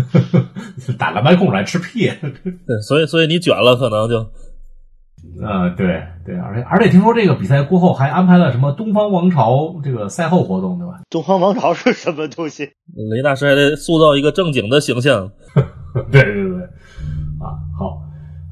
[0.97, 2.09] 打蓝白控来吃屁！
[2.09, 4.19] 对，所以所以你卷了，可能就。
[5.43, 11.01] 呃，对对，而且而且听说这个比赛过后还安排了什么东方王朝这个赛后活动，对吧？
[11.11, 12.71] 东方王朝是什么东西？
[13.11, 15.33] 雷大师还得塑造一个正经的形象。
[16.13, 16.63] 对对对，
[17.41, 18.03] 啊好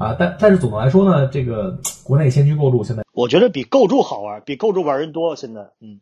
[0.04, 5.34] 啊，但但是总的来说呢，这个国内先驱构筑现在，我觉得比构筑好玩，比构筑玩人多。
[5.36, 6.00] 现在，嗯，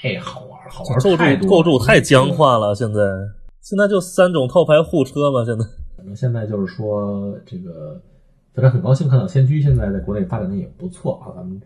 [0.00, 2.74] 嘿，好玩好玩构筑构筑太僵化了。
[2.74, 3.00] 现在
[3.60, 5.64] 现在就三种套牌互车嘛，现在
[5.96, 8.00] 反正现在就是说这个。
[8.54, 11.62] 大家很高兴看到仙居现在在国内发展的也不错啊，咱们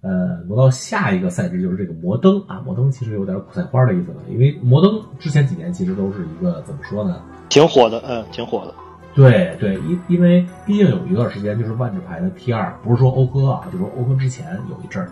[0.00, 7.22] 呃挪到下一个赛制就是这个摩登啊，摩登其实有点苦菜花的意思了，因为摩登之前几年其实都是一个怎么说呢？
[7.50, 8.74] 挺火的，嗯，挺火的。
[9.14, 15.10] 对对，因因为毕竟有一段时间就是万智牌的 T 二，不是说欧科啊，就说欧科之前有一阵儿，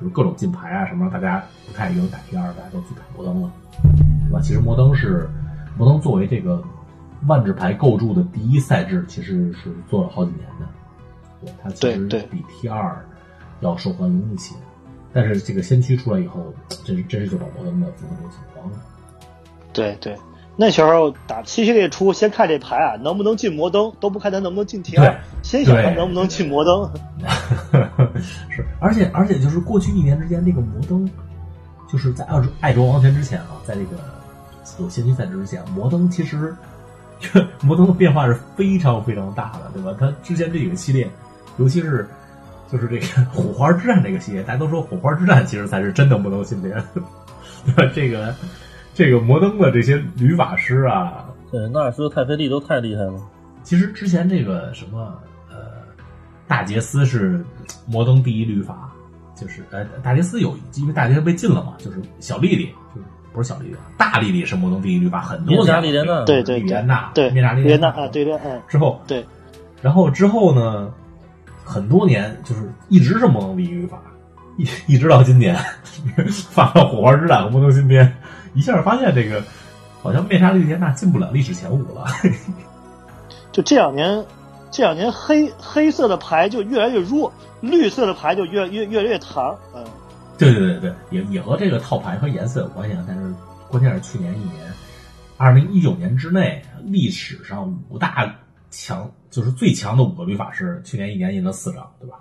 [0.00, 3.50] 就是各种禁牌啊什么，大家不太愿意打 T 二，大家都去打摩登了，
[3.82, 4.40] 对吧？
[4.40, 5.28] 其实摩登是
[5.76, 6.62] 摩登作为这个。
[7.28, 10.66] 万智牌构筑的第一赛制其实是做了好几年的，
[11.40, 13.00] 对它其实比 T 二
[13.60, 14.56] 要受欢迎一些。
[15.12, 16.52] 但是这个先驱出来以后，
[16.84, 18.78] 真是真是就把摩登的风格给抢光了。
[19.72, 20.18] 对对，
[20.62, 26.88] 那时候打七系列出，先看这牌啊能不能进摩登，都不看它能不能进 T 二，先想它能不能进摩登。
[28.48, 31.10] 是，而且而且就是过去一年之间，这个摩登
[31.90, 33.96] 就是在爱洲爱洲王权之前啊，在这个
[34.78, 36.54] 有先驱赛制之前，摩登其实。
[37.62, 39.96] 摩登的变化是非常非常大的，对吧？
[39.96, 41.08] 它之前这几个系列，
[41.56, 42.04] 尤其是
[42.68, 46.74] 就是这个火花之战这个系列，大家都说火花之战其实才是真的摩登系列，
[47.64, 47.92] 对吧？
[47.94, 48.34] 这个
[48.94, 53.14] 这个摩登的这些旅法师啊，对，纳尔斯、泰菲利都太厉害了。
[53.62, 55.14] 其实之前这个什么
[55.50, 55.56] 呃，
[56.46, 57.44] 大杰斯是
[57.86, 58.92] 摩登第一律法，
[59.34, 63.06] 就是呃，大杰斯有因为大杰斯被禁了嘛，就是小丽丽就是。
[63.34, 65.82] 不是小丽丽，大丽丽是摩登第一律法，很多年。
[65.82, 68.60] 丽莲娜，对对，丽莲娜，对，丽莲娜啊，对对，嗯。
[68.68, 69.24] 之后，对，
[69.80, 70.92] 然后之后呢，
[71.64, 74.02] 很多年就是一直是摩登第一律法，
[74.58, 75.56] 一一直到今年
[76.50, 78.14] 发到火花之战和摩登新编，
[78.54, 79.42] 一下发现这个
[80.02, 82.06] 好像灭杀绿莲娜进不了历史前五了。
[83.52, 84.24] 就这两年，
[84.70, 89.84] 这两年黑黑色的牌就越来越弱，绿色的牌就越越越来越长，嗯。
[90.38, 93.04] 对对对对，也也和这个套牌和颜色有关系啊。
[93.06, 93.32] 但是
[93.68, 94.72] 关键是去年一年，
[95.36, 98.34] 二零一九年之内历史上五大
[98.70, 102.16] 强就是最强的五个律法师，去年一年赢了四张，对吧？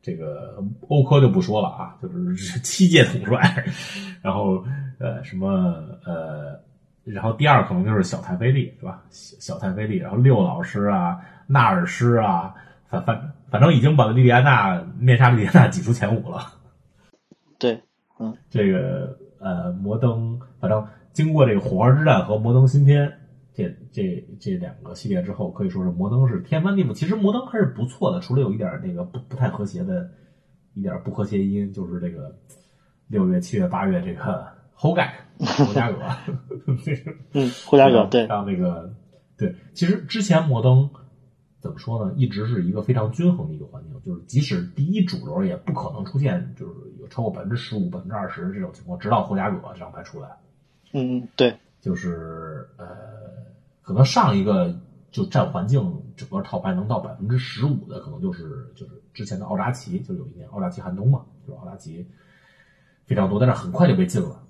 [0.00, 3.66] 这个欧科就不说了啊，就是 七届统帅，
[4.22, 4.64] 然后
[5.00, 5.48] 呃什么
[6.04, 6.60] 呃，
[7.04, 9.02] 然后第二可能就是小泰菲利，是吧？
[9.10, 12.54] 小小泰菲利，然后六老师啊，纳尔师啊，
[12.88, 16.40] 反反反正已经把莉莉安娜面纱莉莉安娜挤出前五了。
[17.58, 17.82] 对，
[18.18, 23.10] 嗯这个呃，摩登，反正经过这个火花之战和摩登新天
[23.54, 26.92] 这这这两个系列之后，可以说是摩登是天翻地覆。
[26.92, 30.10] 其实摩登还是不错的，除了有一点那个不不太和谐的
[30.74, 32.38] 一点不和谐音，就是这个
[33.08, 34.46] 六月、七月、八月这个
[34.80, 35.98] 后盖霍加格，
[36.82, 38.90] 这个嗯，霍加格对，让那个
[39.36, 40.88] 对，其实之前摩登
[41.60, 50.30] 怎么说呢，一直是一个非常均衡的一个环境，就是即使第一主流也不可能出现就是有超过百分之十五、百分之二十这种情况，直到霍加格这张牌出来，
[50.92, 52.86] 嗯嗯对，就是呃，
[53.82, 54.74] 可能上一个
[55.10, 62.06] 就占环境整个套牌能到百分之十五的，可能就是就是之前的奥扎奇，就有一年奥扎奇寒冬嘛，就是奥扎奇
[63.04, 64.42] 非常多，但是很快就被禁了。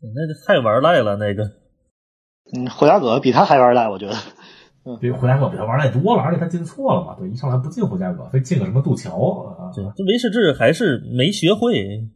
[0.00, 1.42] 那就太玩赖了，那个
[2.54, 4.14] 嗯，霍家葛比他还玩赖，我觉得。
[5.00, 9.10] 对，霍家葛比他玩赖多了，而且他进错了嘛，对，一上来不进霍家葛，非进个什么杜桥
[9.58, 12.08] 啊，对，这维士治还是没学会。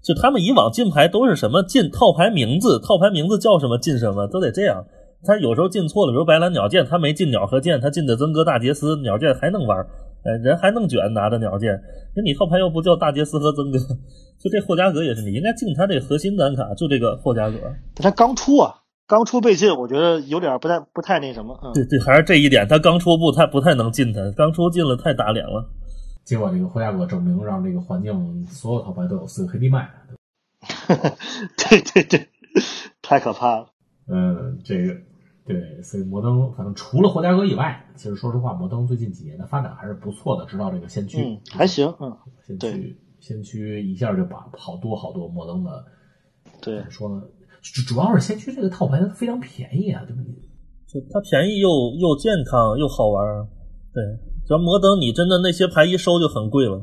[0.00, 4.84] 就他们以往进牌都是什么进套牌名字，套牌名字叫什么进什么，都得这样。
[5.24, 9.86] 他有时候进错了，比如白蓝鸟剑，他没进鸟和剑，他进的曾哥大杰斯鸟剑还能玩，
[10.24, 11.80] 哎，人还弄卷拿着鸟剑。
[12.14, 13.78] 那你后排又不叫大杰斯和曾哥，
[14.38, 17.56] 就这霍加格也是，你应该进他这核心单卡，就这个霍加格。
[17.96, 21.58] 他刚出啊，刚出被禁，我觉得有点不太不太那什么。
[21.62, 25.70] 嗯，对对，还是这一点，他刚出不太不太能进他，刚出进了太打脸了。
[26.24, 29.88] 结果这个霍加格证明，让这个环境所有套牌都有四个黑地麦。
[30.88, 32.28] 对对对，
[33.00, 33.66] 太可怕了。
[34.10, 34.94] 嗯，这个
[35.48, 40.44] 对，所以摩登反正除了霍加哥以外，其实说实话，摩登最近几年的发展还是不错的。
[40.46, 45.84] 直到这个先驱，嗯，还行，嗯，先驱先驱一下就把好多好多摩登的，
[46.60, 47.22] 对，怎么说呢？
[47.62, 50.32] 主主要是先驱这个套牌它非常便宜啊，对不对？
[50.86, 51.68] 就它便宜又
[51.98, 53.48] 又健康又好玩，
[53.92, 54.04] 对。
[54.46, 56.82] 主要摩登你真的那些牌一收就很贵了。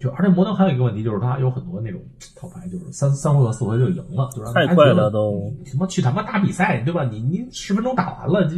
[0.00, 2.00] 就而且摩登还有一个问题，就是它有很多那种
[2.36, 5.52] 套牌，就是三三回合四回就赢了，就是太快了都。
[5.66, 7.04] 什么去他妈打比赛，对吧？
[7.04, 8.56] 你你十分钟打完了，这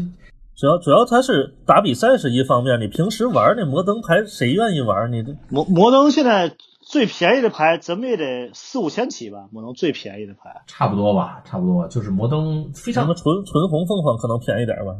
[0.57, 5.11] 主要主要他是打比赛是一方面，你平时玩那摩登牌谁愿意玩？
[5.11, 9.49] 你这摩摩登现在最便宜的牌，怎么也得四五千起吧？
[9.51, 14.95] 摩登最便宜的牌，差不多吧，差不多，就是摩登非常什么纯纯红凤凰可能便宜点吧。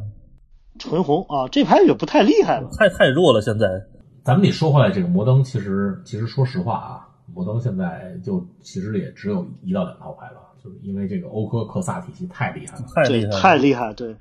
[0.79, 3.41] 纯红啊，这牌也不太厉害了，太太弱了。
[3.41, 3.67] 现在
[4.23, 14.15] 咱们得说回来，这个摩登其实其实说实话啊，摩登现在就其实也只有一到两套牌了，就是因为这个欧科克萨体系太厉害了，太厉害，太厉害，对。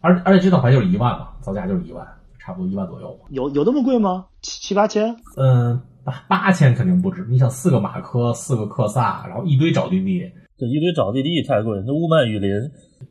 [0.00, 2.06] 而而且这套牌就是一万嘛，造价就是一万，
[2.38, 3.18] 差不多一万左右。
[3.30, 4.26] 有有那么贵吗？
[4.42, 5.16] 七七八千？
[5.36, 7.24] 嗯，八八千肯定不止。
[7.28, 10.20] 你想四个马科，四个克萨，然后一堆找地地，
[10.58, 11.82] 对一堆找地地太贵。
[11.86, 12.50] 那乌曼雨林。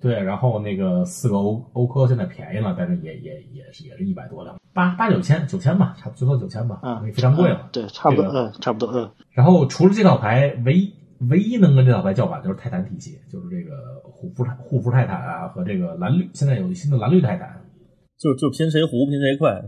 [0.02, 9.10] 对，然后那个四个欧欧科现在便宜了，但是也也也是也是一百多两，八八九千九千吧，差不最多九千吧，嗯，非常贵了，对，差不多，嗯，差不多，嗯。
[9.32, 10.94] 然后除了这套牌，唯一
[11.30, 17.62] 唯一能跟这套牌叫板就是泰坦体系，就是这个护肤泰护肤泰坦啊和这个蓝绿，现在有新的蓝绿泰坦，
[18.18, 19.64] 就就拼谁糊拼谁快。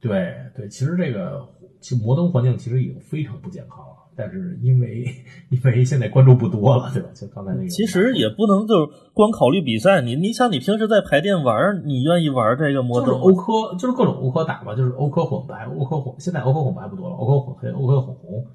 [0.00, 1.48] 对对，其实这个
[1.80, 3.95] 其实摩登环境其实已经非常不健康了。
[4.16, 5.04] 但是因为
[5.50, 7.10] 因为现在观众不多了，对吧？
[7.12, 10.00] 就刚才那个，其实也不能就是光考虑比赛。
[10.00, 13.10] 你你想，你平时在排店玩，你愿意玩这个摩登？
[13.10, 16.14] 就是欧科，就是各种欧科打吧，就是欧科混白、欧科混。
[16.18, 18.46] 现在欧科混白不多了，欧科混黑、欧科混红。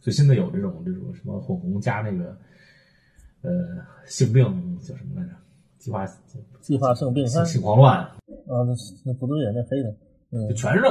[0.00, 2.36] 最新的有这种这种什么混红加那个
[3.42, 3.50] 呃
[4.06, 4.44] 性病
[4.80, 5.30] 叫什么来着？
[5.78, 6.04] 计划
[6.60, 8.10] 计划性病性性狂乱啊？
[8.66, 9.94] 那那不对呀，那黑的，
[10.32, 10.82] 嗯，就全是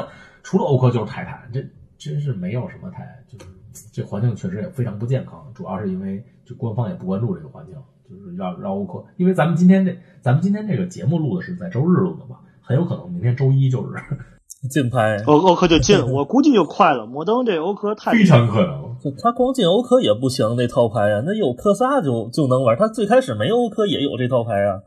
[0.44, 1.62] 除了欧科就是泰坦，这
[1.98, 3.46] 真是没有什么太就是。
[3.92, 7.76] 这环境确实也非常不健康，主要是因为就官方也不关注这个环境，
[8.10, 13.94] 就是让让欧克，因为咱们今天这咱们今天这个节目录的是在周日录的嘛，很有可能明天周一就是
[14.70, 17.06] 竞拍欧欧科就进， 我估计就快了。
[17.06, 24.80] 摩登这欧科太非常可能，他光进欧科也不行，那套牌啊，那有科萨就就能玩，他最开始没欧科也有这套牌啊，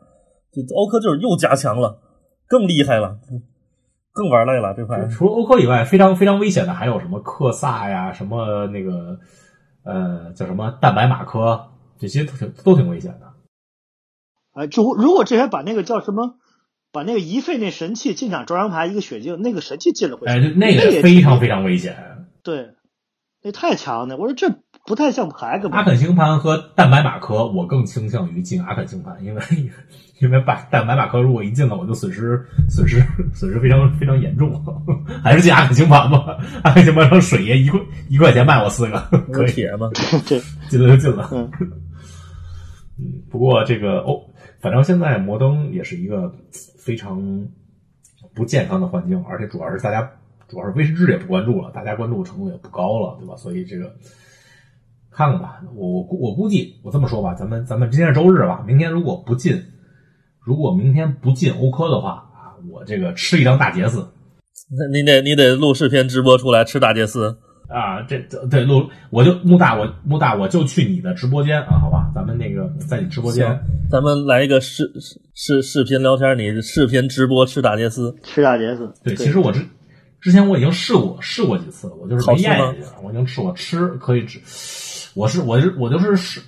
[0.51, 1.99] 就欧科就是又加强了，
[2.49, 3.19] 更厉害了。
[4.17, 9.21] 更玩累了，这块除了欧科以外，非常非常危险的还有什么克萨呀，什么那个
[9.85, 13.35] 呃叫什么蛋白马科，这些都挺都挺危险的。
[14.55, 16.39] 哎，就如果这边把那个叫什么，
[16.93, 22.27] 把那个一费那神器进场招商牌一个血镜，那个神器进了会，哎，那个非常非常危险。
[22.43, 22.71] 对，
[23.43, 24.17] 那太强了。
[24.17, 24.49] 我说这
[24.87, 29.43] 不太像牌，阿肯星盘和蛋白马克，我更倾向于进阿肯星盘，因为。
[30.19, 33.03] 因为把蛋白马克如果一进了，我就损失损失
[33.35, 34.51] 损失非常非常严重，
[35.23, 36.39] 还是进阿肯星盘吧。
[36.65, 37.79] 阿肯星盘上水爷一块
[38.09, 38.99] 一块钱卖我四个，
[39.31, 39.91] 可以吗？
[40.27, 41.29] 对，进了就进了。
[41.33, 41.51] 嗯，
[43.31, 44.23] 不过这个哦，
[44.63, 46.35] 反正现在摩登也是一个
[46.79, 47.47] 非常
[48.35, 50.11] 不健康的环境，而且主要是大家
[50.49, 53.37] 主要是威士忌也不关注了，大家关注程度也不高了，对吧？
[53.37, 53.95] 所以这个
[55.17, 59.63] 看看吧，我我我估计我这么说吧，咱们咱们今天是周日吧，明天如果不进，
[60.45, 64.07] 如果明天不进欧科的话啊，我这个吃一张大杰斯。
[64.69, 67.39] 那你得你得录视频直播出来吃大杰斯。
[67.69, 73.59] 啊，这这对录我就木大我木大我就去你的直播间啊，好吧，咱们那个在你直播间，
[73.91, 74.93] 咱们来一个视
[75.35, 78.93] 视视频聊天，你视频直播吃大杰斯，吃大杰斯。
[79.03, 79.67] 对，其实我之
[80.21, 84.39] 之前我已经试过试过几次，我就是没咽下去，我已经吃我吃可以吃，
[85.17, 86.41] 我是我是我就是是。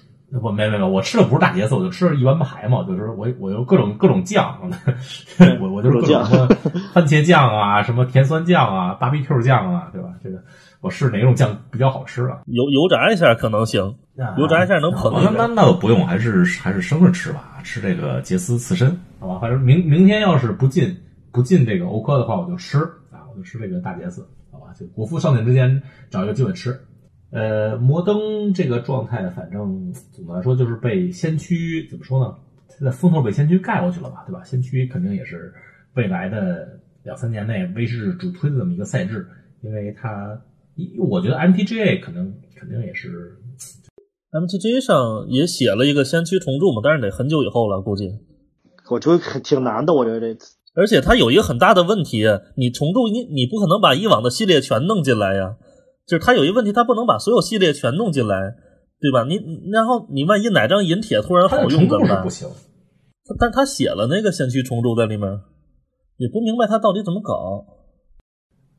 [0.42, 4.58] 我没没没，我吃的不是大杰斯，我就吃一碗排嘛，就是我我有 各种各种酱，
[5.58, 6.46] 我我就是各种什么
[6.92, 10.10] 番茄酱啊，什么甜酸酱啊，BBQ 酱啊，对吧？
[10.22, 10.36] 这个
[10.82, 12.40] 我试哪种酱比较好吃啊？
[12.44, 13.94] 油油炸一下可能行，
[14.36, 15.14] 油炸一下能捧。
[15.14, 19.38] 那那那倒不用，还是还是生着吃吧，吃这个杰斯刺身，好吧？
[19.40, 20.94] 反正明明天要是不进
[21.32, 22.76] 不进这个欧科的话，我就吃
[23.10, 24.66] 啊，我就吃这个大杰斯，好吧？
[24.78, 26.78] 就国服上阵之前找一个机会吃。
[27.30, 32.34] 呃，摩登这个状态，反正总的来说就是被先驱怎么说呢？
[32.68, 34.42] 现在风头被先驱盖过去了吧，对吧？
[34.44, 35.52] 先驱肯定也是
[35.94, 39.26] 未来的两三年内威士主推的这么一个赛制，
[39.62, 40.40] 因为它，
[40.98, 43.36] 我觉得 MTGA 可能肯定也是
[44.30, 48.18] ，MTGA 上也写了一个先驱重铸嘛，但是得很久以后了，估计。
[48.88, 50.56] 我觉得挺难的，我觉得这次。
[50.74, 52.24] 而且它有一个很大的问题，
[52.56, 55.56] 你重铸你你不可能把以往的系列全弄进来呀。
[56.08, 58.54] 就是他有一个问题，他不能把所有系列全弄进来，
[58.98, 59.24] 对吧？
[59.28, 59.38] 你
[59.70, 62.22] 然后你万一哪张银铁突然好用怎么办？
[62.22, 62.48] 不行。
[63.38, 65.28] 但他写了那个先驱重铸在里面，
[66.16, 67.76] 也不明白他到底怎么搞。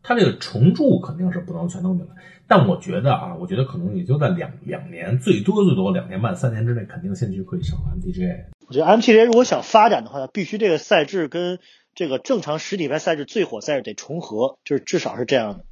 [0.01, 2.13] 他这个重铸肯定是不能全弄进来，
[2.47, 8.45] 但我觉得啊，我觉得可能也就在两两年，最多最多两年半三年之内，肯定先驱可以上 MTGA。
[8.67, 11.59] 我觉得 MTGA 如果想发展的话，必须这个赛制跟
[11.99, 15.65] 这个正常实体牌赛事最火赛事得重合，就是至少是这样的。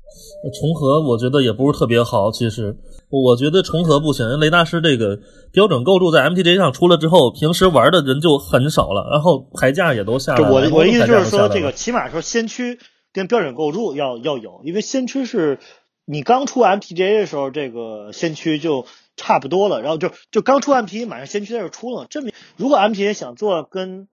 [0.59, 2.75] 重合我觉得也不是特别好，其实
[3.09, 4.37] 我觉得重合不行。
[4.37, 5.21] 雷大师这个
[5.53, 10.53] 标准构筑在 MTG 上出了之后，平时玩的人就很少了，然后牌价也都下来了。
[10.53, 12.77] 我我的意思就是说，这个起码说先驱
[13.13, 15.59] 跟标准构筑要要有，因为先驱是
[16.03, 24.09] 你刚出 MTG 的时候，这个先驱就差不多了，然后就就刚出 MPA，马上先驱在这出了，证明如果 MPA 想做跟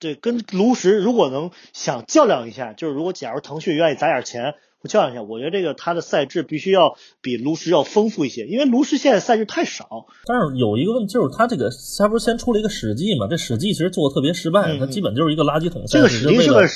[0.00, 4.54] 这跟炉石如果能想较量一下，就是如果假如腾讯愿意砸点钱。
[4.82, 10.06] 我较量一下，我觉得这个它的赛制必须要比炉石要丰富一些，因为炉石现在赛制太少。
[10.24, 13.26] 但是有一个问题，就是它这个它不是先出了一个史记嘛？
[13.28, 15.98] 这史记其实做的特别失败，它基本就是一个垃圾桶赛制。
[15.98, 16.66] 这个史记是个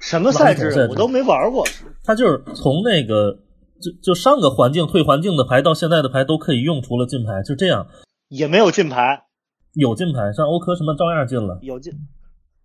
[0.00, 0.88] 什么赛制？
[0.90, 1.64] 我都没玩过。
[2.02, 3.38] 它就是从那个
[3.80, 7.86] 就就上个环境退环境的牌到现在的牌都可以用，除了禁牌就这样。
[8.28, 9.26] 也没有禁牌，
[9.74, 11.60] 有禁牌，像欧科什么照样禁了。
[11.62, 11.92] 有禁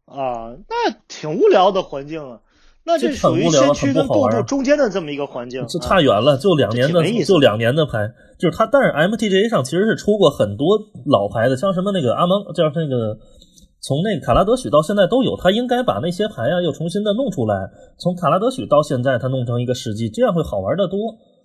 [0.10, 2.40] 啊，那挺无聊的环境啊。
[2.86, 6.38] 那这属于先驱跟构筑中间的这么一个环境，就差远了。
[6.38, 8.66] 就两年的，就两年的牌，就是它。
[8.66, 13.20] 但是 MTGA 上其实是出过很多老牌的，像什么那个阿蒙，叫那个
[13.80, 15.38] 从那个卡拉德许到现在都有。
[15.38, 17.70] 他应该把那些牌啊又重新的弄出来。
[18.00, 20.98] 从卡拉德许到现在，他弄成一个世纪，这样会好玩的多。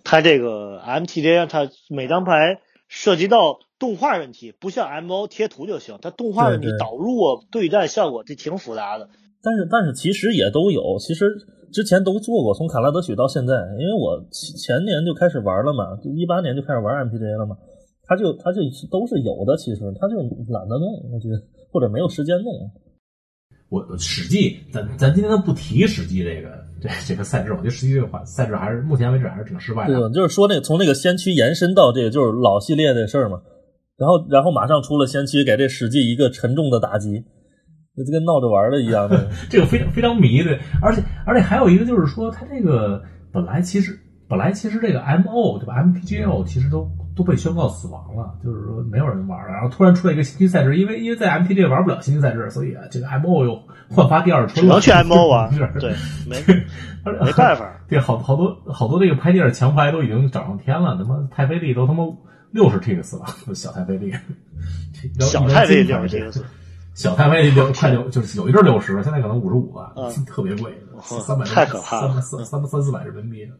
[0.03, 5.97] 他这个 MTGA 它每张牌涉及到动画问题，不像 MO 贴图就行。
[6.01, 9.09] 它动画问题导入啊对战效果这挺复杂的。
[9.41, 11.25] 但是但是其实也都有，其实
[11.71, 17.55] 之前都做过，从卡拉德许到现在，因为我前年就开始玩了嘛，就一八年就开始玩 M P J 了嘛，
[18.07, 20.15] 他就他就都是有的，其实他就
[20.51, 22.51] 懒得弄，我觉得或者没有时间弄。
[23.69, 26.49] 我史记，咱咱今天不提史记这个
[26.81, 30.09] 这这个赛制，我觉得史记这个赛制还是目前为止还是挺失败的。
[30.09, 33.41] 对，就是说那从那个先驱延伸到这个就是老系列的事儿嘛，
[33.97, 37.23] 然后然后马上出了先驱，给这史记一个沉重的打击。
[37.97, 49.53] 就跟闹着玩的一样的， 这个非常非常迷的，而且而且还有一个就是说，它这个本来其实本来其实这个 M O 对吧，MPGO 其实都都被宣告死亡了，就是说没有人玩了。
[49.53, 53.57] 然后突然出来一个新区赛制，因为因为在 M P G 玩不了新区赛制，所以啊，这个 M O 又
[53.89, 54.65] 焕发第二春。
[54.65, 55.95] 只能去 M O 啊， 对，
[56.27, 56.35] 没
[57.25, 57.79] 没办法。
[57.87, 62.03] 对，好好多好多这个拍地儿强牌都已经涨上天了，他妈太妃利都他妈
[62.55, 64.13] 六十 T X 吧， 小太妃利，
[65.19, 66.41] 小太妃六十 T X。
[66.93, 69.93] 小太妃六快六，就是有一阵六十，现在可能五十五了，
[70.25, 73.51] 特别贵，三百太可怕了，三三三四百人民币，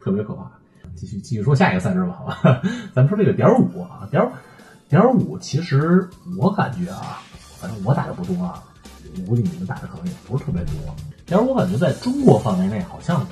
[0.00, 0.48] 特别可怕。
[0.94, 2.62] 继续继续说下一个赛制吧，好吧？
[2.94, 4.24] 咱们说这个点五啊，点
[4.88, 6.08] 点五，其实
[6.38, 7.20] 我感觉啊，
[7.60, 8.62] 反正我打的不多啊，
[9.16, 10.72] 我估计你们打的可能也不是特别多。
[11.26, 13.26] 点五，我感觉在中国范围内好像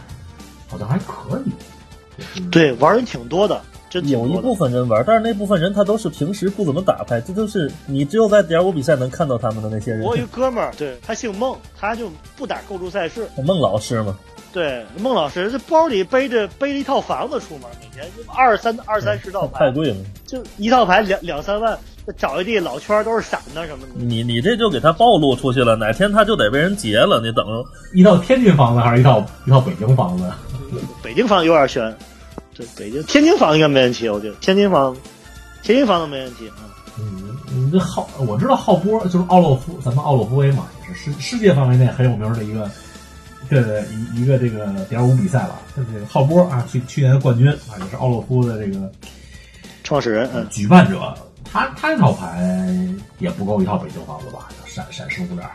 [0.66, 3.62] 好像还可以，对，玩人挺多的。
[4.01, 10.03] 有一部分人玩，但是那部分人他都是平时不怎么打牌，这都是你只有在点五比赛能看到他们的那些人。
[10.03, 13.28] 我有一 哥们儿，对他姓孟，他就不打构筑赛事。
[13.44, 14.16] 孟老师嘛，
[14.53, 19.97] 对，孟老师这包里背着背着一套房子出门，每年二三二三十套牌，太贵了。
[20.26, 21.78] 就一套牌两两三万，
[22.16, 23.92] 找一地老圈都是闪的什么的。
[23.97, 27.20] 你你这就给他暴露出去了，哪天他就得被人劫了。
[27.20, 27.44] 你等，
[27.94, 30.24] 一套天津房子还是一套一套北京房子？
[31.01, 31.97] 北京房有点悬，
[32.57, 34.96] 对，北京天津房应该没问题，我觉得天津房，
[35.62, 36.64] 天津房都没问题啊。
[36.98, 42.70] 嗯，你这浩我知道浩波就是奥洛夫，咱们奥洛夫威嘛，也是世世界范围内很有名的一个
[43.50, 45.61] 这个一一个这个点五比赛了。
[45.76, 48.90] 这个浩波啊，去去年的冠军啊，也是奥洛夫的这个
[49.84, 51.14] 创始人，嗯，举办者。
[51.52, 52.68] 他他那套牌
[53.18, 54.48] 也不够一套北京房子吧？
[54.66, 55.46] 闪闪十五点，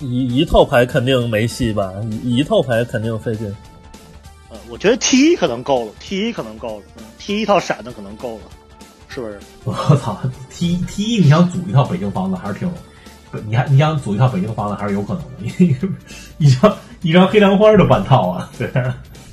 [0.00, 1.92] 一一套牌肯定没戏吧？
[2.22, 3.54] 一一套牌肯定费劲。
[4.52, 8.42] 呃，我觉得 T 一可能够了，T 一可能够了，嗯，T 一套闪的可能够了，
[9.08, 9.40] 是不是？
[9.64, 10.18] 我操
[10.50, 12.70] ！T T 一你想组一套北京房子还是挺，
[13.48, 15.88] 你还你想组一套北京房子还是有可能的，
[16.36, 18.70] 一张一张黑莲花的半套啊，对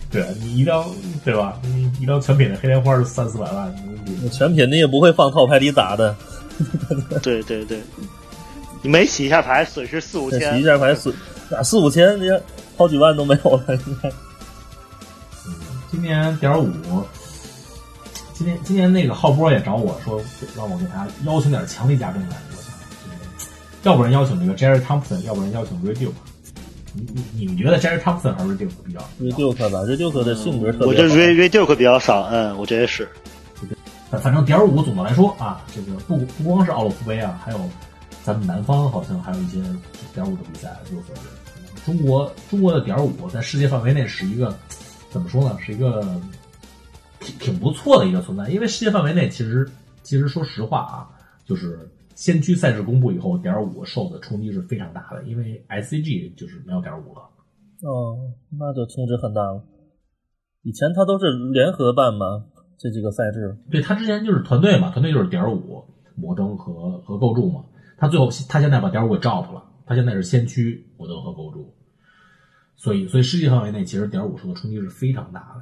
[0.10, 0.86] 对，你一张
[1.26, 1.60] 对吧？
[1.64, 3.76] 你一张全品的黑莲花是三四百万，
[4.32, 6.16] 全品你也不会放套牌里打的。
[7.22, 7.80] 对对对，
[8.82, 11.14] 你每洗一下牌损失四五千，洗一下牌损
[11.52, 12.26] 打四五千，你
[12.78, 14.10] 好几万都没有了，应该。
[15.90, 16.72] 嗯，今年点五，
[18.34, 20.22] 今年今年那个浩波也找我说，
[20.56, 22.74] 让我给他邀请点强力嘉宾来，我想，
[23.84, 26.10] 要不然邀请这个 Jerry Thompson，要不然邀请 Radio。
[26.94, 33.08] 你你你们觉得 Jerry Thompson 还是 Reduke 比较？Reduke 吧，Reduke 的性格特别我觉得 Reduke 比较少，嗯，我觉得是。
[34.24, 37.60] 反正点五总的来说啊，这个不不光是奥洛夫杯啊，还有
[38.24, 39.60] 咱们南方好像还有一些
[40.16, 41.04] 点五的比赛，就是
[41.86, 44.58] 中国中国的点五在世界范围内是一个
[45.10, 45.58] 怎么说呢？
[45.60, 46.02] 是一个
[47.20, 49.70] 挺挺不错的一个存在，因为世界范围内其实
[50.04, 51.10] 其实说实话啊，
[51.46, 57.22] 就是先驱赛制公布以后，点五受的冲击是非常大的，因为 SCG 就是没有点五了。
[57.82, 58.18] 哦，
[58.58, 59.64] 那就冲击很大了。
[60.64, 62.46] 以前他都是联合办嘛。
[62.82, 65.84] 这几个赛制，对他之前就是团队嘛，团队就是点五
[66.16, 67.62] 摩登和和构筑嘛。
[67.98, 71.76] 他最后他现在把点五给 drop 了，他现在是先驱摩登和构筑。
[72.82, 75.62] 所以，所以世界范围内其实点五受的冲击是非常大的。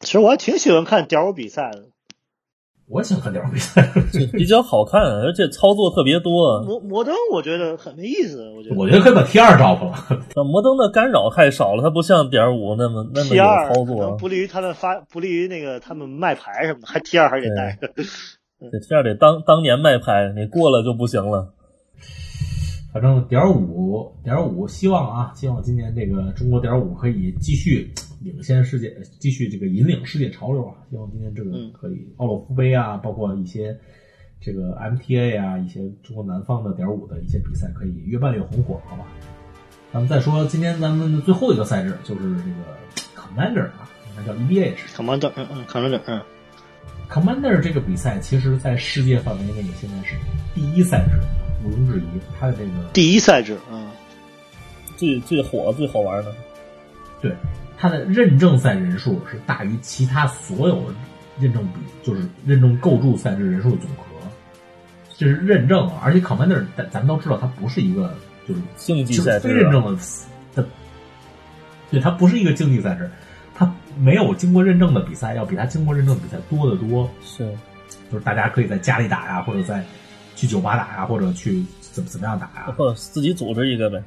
[0.00, 1.88] 其实我还挺喜欢看点五比赛的。
[2.88, 3.82] 我喜欢看点五比赛，
[4.32, 6.62] 比较好看，而且操作特别多。
[6.62, 8.76] 摩摩登我觉得很没意思，我觉得。
[8.76, 10.22] 我觉得可以把 T 二 drop 了。
[10.44, 17.78] 摩登的干扰太少了，它不像点五那么那么有操作，不利于他们发，不利于那个他们卖牌什么的，还 T 二还得带。
[18.70, 21.54] 这 T 二得当当年卖牌，你过了就不行了。
[22.92, 27.90] 反正点五点五，希望啊，希望今年这个中国点五可以继续
[28.20, 30.76] 领先世界，继续这个引领世界潮流啊！
[30.90, 33.74] 希望今年这个可以奥洛夫杯啊，包括一些
[34.40, 39.06] 这个 MTA 啊，一些中国南方的点五的一些比赛可以越办越红火，好吧？
[39.90, 42.76] 咱们再说今天咱们的最后一个赛制，就是这个
[43.16, 44.94] Commander 啊，应该叫 EVA 是。
[44.94, 46.20] Commander，嗯嗯，Commander，嗯
[47.08, 50.14] ，Commander 这个比赛，其实在世界范围内现在是
[50.54, 51.41] 第一赛制。
[51.64, 53.88] 毋庸置疑，他的这个第一赛制，嗯，
[54.96, 56.34] 最最火、最好玩的，
[57.20, 57.32] 对，
[57.78, 60.92] 他的认证赛人数是大于其他所有
[61.38, 64.04] 认证比，就是认证构筑赛制人数的总和，
[65.16, 66.00] 这是认证啊！
[66.02, 68.12] 而且 Commander，咱咱们都知道，它不是一个
[68.48, 70.02] 就是竞技赛制，非认证的，
[70.54, 70.64] 它
[71.90, 73.08] 对它不是一个竞技赛制，
[73.54, 77.48] 它没有经过认证的比赛要比它经过认证的比赛多得多，是，
[78.10, 79.84] 就是大家可以在家里打呀，或者在。
[80.34, 82.74] 去酒吧打呀，或者去怎么怎么样打呀？
[82.76, 84.02] 或自己组织一个呗。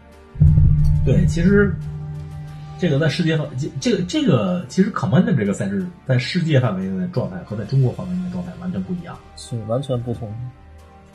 [1.06, 1.74] 对，其实
[2.78, 3.48] 这个在世界范，
[3.80, 10.34] 这个这个其实 Commander 这个赛制在世界范围内的状态和在中国范围内的状态完全不一样，是完全不同，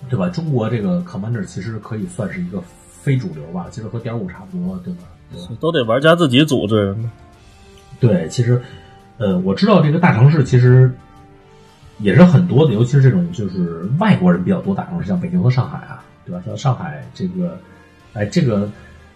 [0.08, 0.28] 对吧？
[0.28, 5.00] 中国这个 Commander 其实可以算是一个非主流吧，其实和点五差不多，对吧？
[5.60, 6.96] 都得玩家自己组织。
[7.98, 8.60] 对，其实
[9.18, 10.92] 呃，我知道这个大城市其实。
[12.02, 16.42] 也是很多的，尤其是这种就是外国人比较多打城市，像北京和上海啊，对吧？
[16.46, 17.58] 像上海这个，
[18.14, 18.70] 哎，这个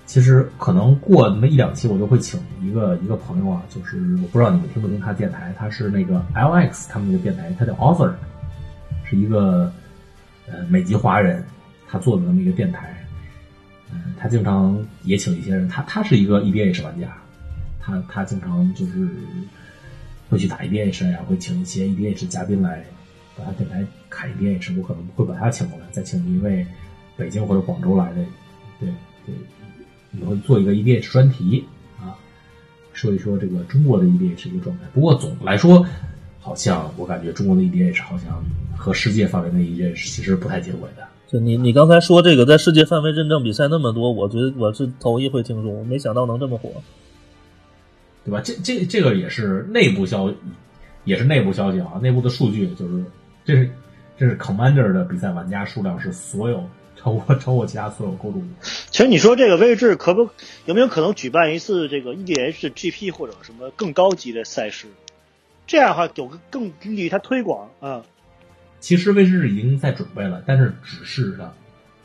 [0.04, 8.12] 其实可能过那么一两期，我就会请一个一个朋友啊，就是我不知道你们听不听他电台，他是那个 LX 他们那个电台，他叫 Author，
[9.04, 9.72] 是一个
[10.46, 11.42] 呃美籍华人，
[11.88, 12.94] 他做的那么一个电台，
[13.92, 17.08] 嗯，他经常也请一些人，他他是一个 EDH 玩家，
[17.80, 19.08] 他他经常就是。
[20.30, 22.84] 会去打 EDH 呀，会请一些 EDH 嘉宾来，
[23.36, 26.66] 把他电台看 EDH，我可能会把他请过来，再请一位
[27.16, 28.24] 北京或者广州来的，
[28.80, 28.88] 对
[29.26, 29.34] 对，
[30.18, 31.64] 也会做一个 EDH 专题
[32.00, 32.16] 啊，
[32.92, 34.84] 说一说这个中国的 EDH 一个状态。
[34.92, 35.86] 不过总的来说，
[36.40, 38.42] 好像我感觉中国的 EDH 好像
[38.76, 41.06] 和世界范围内 EDH 其实不太接轨的。
[41.26, 46.70] 就你你刚才说这个在世界范围认证比赛那么多，我觉得我是头一回听说，没想到能这么火。
[48.24, 48.40] 对吧？
[48.42, 50.32] 这这这个也是内部消，
[51.04, 53.04] 也是内部消息啊，内部的数据就是，
[53.44, 53.70] 这是
[54.16, 56.66] 这是 Commander 的比赛玩家数量是所有
[56.96, 58.42] 超过超过其他所有构筑。
[58.90, 60.30] 其实你说这个位置可不
[60.64, 64.86] 有没有可能举办一次这个 EDH GP 或者什么更高级的赛事？
[65.66, 68.02] 这样的话有个更利于它推广啊。
[68.80, 71.52] 其实威士忌已经在准备了，但是只是呢，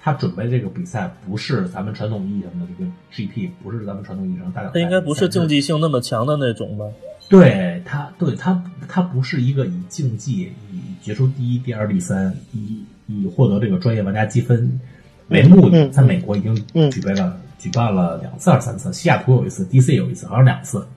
[0.01, 4.79] 他准备这个比赛不是咱们传统意义上的这个 GP，不是咱们传统意义上大奖赛。
[4.79, 6.85] 它应该不是竞技性那么强的那种吧？
[7.27, 14.79] 对他，对他，他不是一个以竞技、以决出第一、第二、第三，以以获得这个专业玩家积分
[15.27, 15.89] 为目的。
[15.89, 16.55] 在美国已经
[16.89, 20.87] 举办了、举办了两次还是三次，西雅图有一次，DC 有一次，好像两次。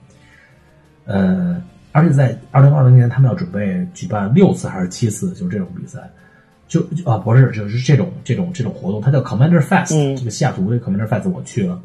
[1.05, 6.09] 呃，而且在二零二零年，他们要准备举办六次还是七次，就是这种比赛。
[6.73, 10.15] 就就啊，不是，就是这种这种这种活动，它叫 Commander Fest、嗯。
[10.15, 11.79] 这个西雅图的 Commander Fest 我去了，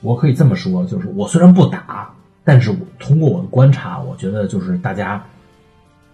[0.00, 2.14] 我可以这么说，就是我虽然不打，
[2.44, 5.20] 但是我通过我的观察，我觉得就是大家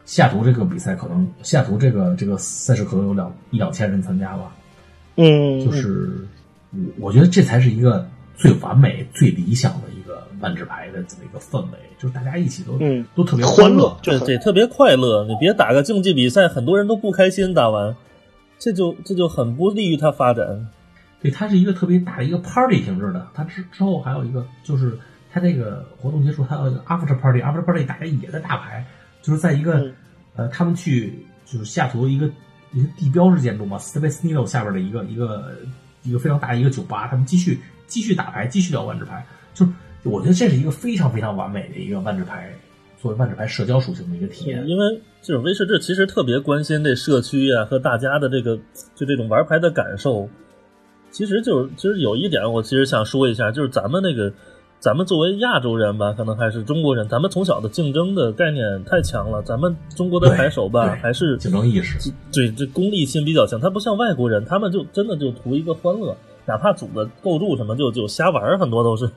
[0.07, 4.57] 西雅图这个比赛可能西雅图这个这个赛事可能有两一两千人参加吧，
[5.17, 6.27] 嗯，就是
[6.71, 9.90] 我我觉得这才是一个最完美、最理想的
[10.41, 15.25] 万智牌的这么一个氛围，就是大家一起都、嗯都特别欢乐对对，特别快乐。
[15.25, 17.95] 你别打个竞技比赛，很多人都不开心，打完，
[18.59, 20.69] 这就这就很不利于他发展。
[21.23, 23.27] 对，它是一个特别大的一个 party 形式的。
[23.35, 24.99] 它之之后还有一个，就是
[25.31, 28.85] 它这个活动结束，还有一个 after party，after party 大家也在打牌，
[29.21, 29.95] 就是在一个、嗯
[30.37, 31.13] 呃，他们去
[31.45, 32.27] 就是西雅图一个
[32.73, 35.53] 一个地标式建筑嘛，Space Needle 下边的一个一个
[36.05, 39.73] 一个非常大的一个酒吧，他们继续继续打牌，继续聊万智牌，就是
[40.05, 42.51] 我觉得这是一个非常非常完美的一个万智牌
[43.01, 44.67] 作为万智牌社交属性的一个体验。
[44.67, 48.59] 因为这种威士忌其实特别关心这社区啊、和大家的这个
[48.95, 50.29] 就这种玩牌的感受。
[51.11, 54.33] 其实就是其实有一点，我其实想说一下，就是咱们那个
[54.79, 59.43] 咱们作为亚洲人吧，可能还是中国人，咱们从小的竞争的概念太强了。
[59.43, 69.11] 咱们中国的牌手吧，还是竞争意识，对这功利心比较强，他不像外国人，他们就真的就图一个欢乐，哪怕组个构筑什么就就瞎玩，很多都是。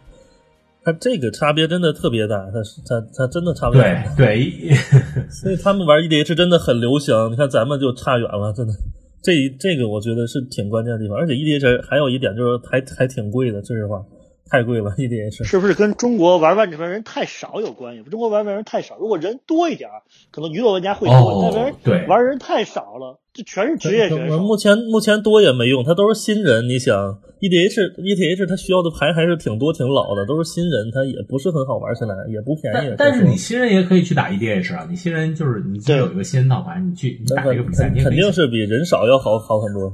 [0.86, 4.16] 他这个差别真的特别大，他他他真的差别对很大。
[4.16, 4.76] 对，
[5.32, 8.74] 所以他们玩 EDH 真的很流行，你看咱们就差远了，真的。
[9.22, 14.04] 这这个我觉得是挺关键的地方，而且 EDH 还有一点就是还还挺贵的，说实话，
[14.52, 15.46] 太贵了 EDH。
[15.46, 18.04] 是不是跟中国玩万智牌人太少有关系？
[18.10, 24.40] 中国玩万人太少，如果人多一点儿，可能娱乐玩家会多，哦但玩对玩人太少了，这全是职业选手。
[24.40, 26.70] 目前目前多也没用，他都是新人。
[26.70, 26.96] 你想
[27.40, 33.10] EDH EDH 他需要的牌还是挺多挺老的，都是新人，他也不是很好玩起来，也不便宜但。
[33.10, 39.92] 但是你新人也可以去打 EDH 啊，你新人就是你自己有一个新人套牌，你去你打这个比赛，你肯定是比人少要好好很多。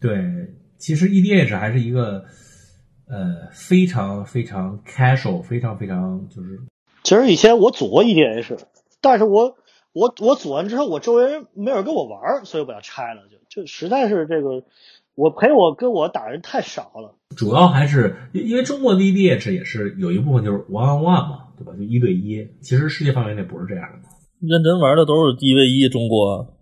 [0.00, 0.20] 对。
[0.78, 2.24] 其实 EDH 还是一个
[3.08, 6.58] 呃非常非常 casual，非常非常就是
[7.04, 8.58] 其实以前我组过 EDH，
[9.00, 9.54] 但是我
[9.92, 14.64] 我我组完之后，我周围人没有人跟我玩儿，所以我把它拆了，就就实在是这个
[15.14, 17.14] 我陪我跟我打人太少了。
[17.36, 21.72] 主要还是因因为中国的 EDH 也是有一部分就是 one on one 嘛，对吧？
[21.76, 22.46] 就一对一。
[22.60, 24.04] 其实世界范围内不是这样的嘛。
[24.40, 26.56] 认真玩的都是一 v 一，中国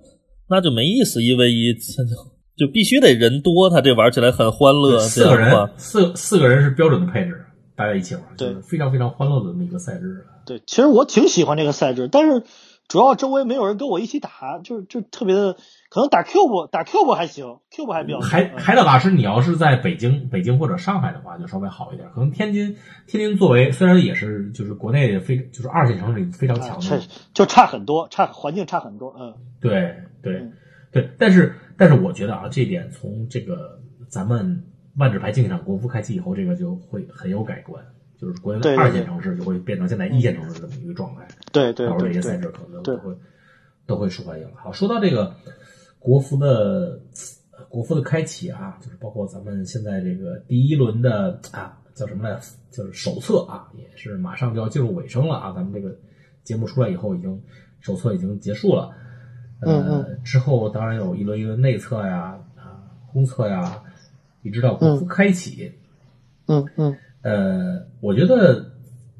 [0.49, 4.99] 那就没意思，一 v 一这就就必须得人多，他这玩起来很欢乐。
[5.09, 7.46] 四个人四四个人是标准的配置，
[7.76, 10.26] 大家一起玩，就对是非常非常欢乐的那么一个赛制。
[10.45, 12.42] 对，其实我挺喜欢这个赛制，但是
[12.91, 15.54] 主要周围没有人跟我一起打，就就特别的，
[15.91, 22.11] 可能打 Cube 打 Cube 还行，Cube 还比较海嗯海岛大师，你要是在北京、北京或者上海的话，就稍微好一点。
[22.11, 22.76] 可能天津，
[23.07, 27.00] 天津作为虽然也是就是国内非就是二线城市里非常强的，
[27.33, 29.34] 就差很多，差环境差很多，嗯。
[29.61, 30.53] 对对嗯
[30.91, 31.11] 对。
[31.17, 34.64] 但是但是我觉得啊，这点从这个咱们
[34.96, 37.84] 万智牌竞技场国服开启以后，这个就会很有改观。
[38.21, 41.26] 就是国内的二线城市就会变成现在一线城市的这么一个状态。
[41.53, 43.17] 对对到时候这些赛事可能都会
[43.87, 44.47] 都会受欢迎。
[44.55, 45.34] 好，说到这个
[45.99, 47.01] 国服的
[47.51, 52.38] 呃国服的开启啊，就是包括咱们现在这个第一轮的啊叫什么来，
[52.71, 55.53] 就是手册啊，也是马上就要进入尾声了啊。
[55.53, 55.97] 咱们这个
[56.45, 57.42] 节目出来以后，已经
[57.80, 58.91] 手册已经结束了。
[59.63, 62.83] 呃，嗯之后当然有一轮一轮内测呀、啊
[63.13, 63.83] 公测呀，
[64.42, 65.72] 一直到国服开启。
[66.47, 68.72] 嗯嗯呃，我觉得，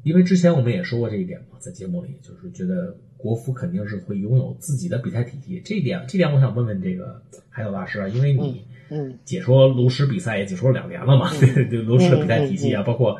[0.03, 5.61] 因为之前我们也说过这一点嘛，在节目里，就是觉得国服肯定是会拥有自己的比赛体系。
[5.63, 13.19] 这一点，这点我想问问这个海岛大师啊，因为你嗯解说炉石比赛也解说了两年了嘛，对对，炉石的比赛体系啊，包括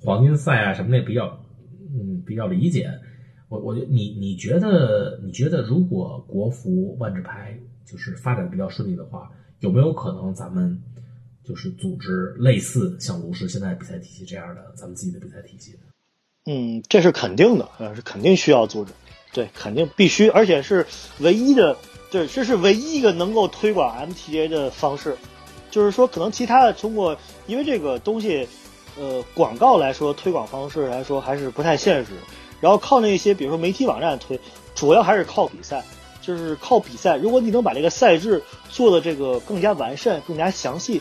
[0.00, 1.44] 黄金赛啊什么的也比较，
[1.92, 2.90] 嗯，比较理解。
[3.50, 10.80] 我我觉得你你觉得你觉得如果国服万智牌就是发展比较顺利的话，有没有可能咱们
[11.50, 15.74] 就是组织类似像炉石现在比赛体系这样的咱们自己的比赛体系？
[16.46, 18.92] 嗯，这是肯定的，呃，是肯定需要组织，
[19.32, 20.86] 对，肯定必须，而且是
[21.18, 21.76] 唯一的，
[22.08, 25.16] 对，这是唯一一个能够推广 MTA 的方式。
[25.72, 27.18] 就是说，可能其他的通过，
[27.48, 28.46] 因为这个东西，
[28.96, 32.12] 呃，广告来说，推广方式来说还是不太现实。
[32.60, 34.38] 然后靠那些，比如说媒体网站推，
[34.76, 35.84] 主要还是靠比赛，
[36.22, 37.16] 就是靠比赛。
[37.16, 41.00] 如果你能把这个赛制做的这个更加完善、更加详细，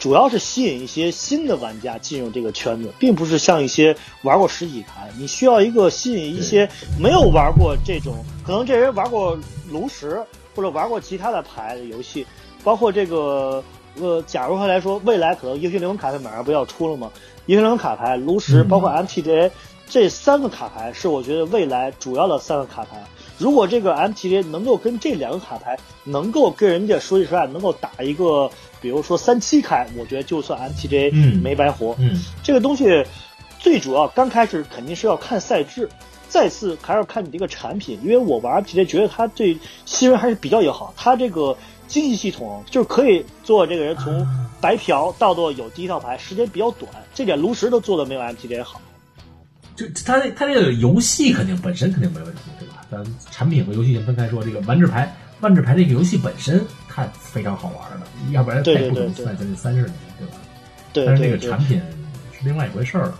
[0.00, 6.68] 主要是吸引一些新的玩家进入这个圈子，并不是像一些玩过实体牌，你需要一个吸引一些
[6.98, 9.38] 没有玩过这种，可能这人玩过
[9.70, 10.20] 炉石
[10.56, 12.26] 或者玩过其他的牌的游戏，
[12.64, 13.62] 包括这个。
[14.00, 17.10] 呃，假如说来说，未来可能英雄联盟卡牌马上不要出了吗？
[17.46, 19.50] 英雄联盟卡牌、炉石，包括 MTGA
[19.88, 23.04] 这三个卡牌是我觉得未来主要的三个卡牌。
[23.36, 28.48] 如果这个 MTGA 能够跟这两个卡牌能够跟人家说句实话，能够打一个，
[28.80, 31.96] 比如说三七开，我觉得就算 MTGA 没白活。
[31.98, 33.04] 嗯，这个东西
[33.58, 35.88] 最主要刚开始肯定是要看赛制，
[36.28, 41.56] 再次还要看你这个产品，因为我玩 MTGA 觉得它对新人还是比较友好，它这个。
[41.90, 44.24] 经济系统就是可以做这个人从
[44.60, 48.80] 白嫖到做有第一套牌，时间比较短，这点炉石都做的没有 MTJ 好。
[49.74, 52.86] 就他他这个游戏肯定本身肯定没问题，对吧？
[52.88, 60.34] 咱产品和游戏先分开说，这个玩制牌万智牌这个游戏本身它非常好玩的，要不然太不能算将近三十年，对吧？
[60.92, 61.80] 对，但是这个产品
[62.32, 63.18] 是另外一回事儿了。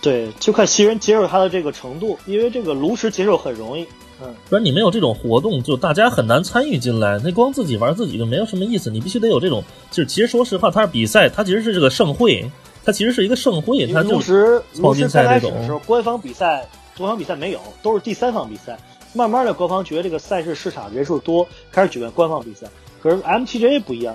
[0.00, 3.86] 对，就看新人接受它的这个程度，因为这个炉石接受很容易。
[4.22, 7.20] 嗯，不然你没有这种活动，就大家很难参与进来。
[7.22, 8.88] 那光自己玩自己就没有什么意思。
[8.88, 12.50] 你必须得有这种，就是其实说实话，它是比赛，它其实是这个盛会，
[12.84, 13.86] 它其实是一个盛会。
[13.88, 18.78] 它炉石炉石刚开始的时候，官方比赛、官方比赛没有，都是第三方比赛。
[19.16, 22.66] 慢慢的，官方觉得这个赛事市场人数多，开始举办官方比赛。
[23.02, 24.14] 可是 MTJ 不一样，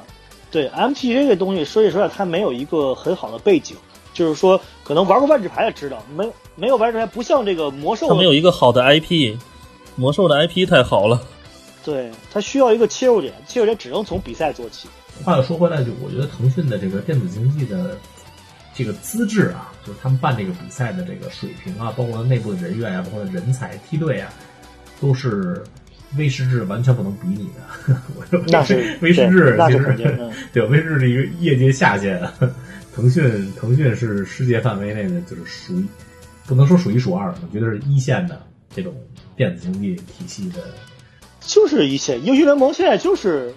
[0.51, 3.75] 对 MTJ 这东西，说句实话，它没有一个很好的背景，
[4.13, 9.37] 就是说，可能玩过万智牌的知道，没没有玩智牌，不像这个魔兽，它没有一个好的 IP。
[9.97, 11.21] 魔兽的 IP 太好了，
[11.83, 14.87] 对它需要一个切入点，切入点只能从比赛做起。
[15.25, 17.97] 话又说回来，就我觉得腾讯的这个电子竞技的
[18.73, 24.33] 这个资质啊，就是他们办这个比赛的这个水平啊，包括内部的人员啊，包括人才梯队啊，
[25.01, 25.61] 都是
[26.17, 28.01] 威士治完全不能比拟的。
[28.15, 30.31] 我说那是 威士治，那是肯定的。
[30.53, 32.21] 对，威士治是一个业界下限，
[32.95, 35.85] 腾讯腾讯是世界范围内的，就是数一
[36.45, 38.41] 不能说数一数二，我觉得是一线的
[38.73, 38.95] 这种。
[39.37, 40.61] 电子竞技体系的，
[41.39, 43.51] 就是一线英雄联盟现在就是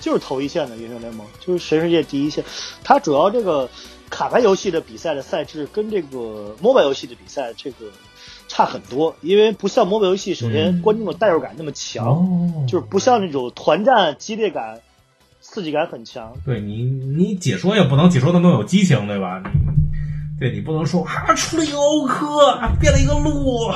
[0.00, 2.42] 就是头一线的英雄联盟，就是全世界第一线。
[2.82, 3.68] 它主要这个
[4.10, 7.86] 卡牌游戏的比赛的赛制跟这个 MOBA 游戏的比赛这个
[8.54, 14.82] 差很多，因为不像 MOBA 游戏，首先观众的代入感那么强，就是不像那种团战激烈感、
[15.40, 16.34] 刺激感很强。
[16.44, 19.42] 对你，你解说也不能解说的那么有激情，对吧？
[20.38, 23.72] 对你不能说啊，出了一个欧科，变了一个路。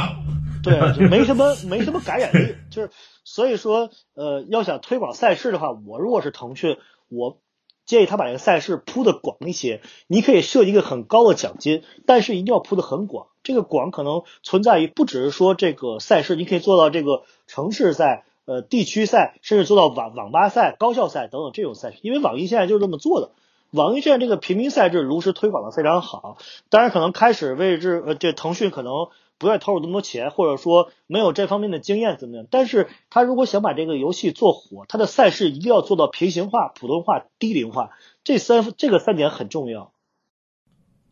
[0.62, 2.90] 对，就没什么 没什么感染力，就是
[3.24, 6.76] 所以说，呃，要想推广赛事的话，我如果是腾讯，
[7.08, 7.38] 我
[7.86, 9.80] 建议他把这个赛事铺的广一些。
[10.06, 13.28] 你可以设一个很高的奖金，但是一定要铺的很广。
[13.46, 21.98] 这个广可能存在于不只是说这个赛事，你可以做到这个城市赛、呃地区赛，甚至做到网网吧赛、高校赛等等这种赛事。
[22.02, 23.30] 因为网易现在就是这么做的。
[23.70, 26.36] 网易现在这个平民赛制，炉石推广的非常好。
[26.68, 29.08] 当然，可能开始位置，呃，这腾讯可能。
[29.38, 32.46] 不愿意投入那么多钱，或者说没有这方面的经验怎么样？
[32.50, 37.90] 但是他如果想把这个游戏做火，他的赛事一定要做到平行化、普通话、低龄化，
[38.24, 39.92] 这三这个三点很重要。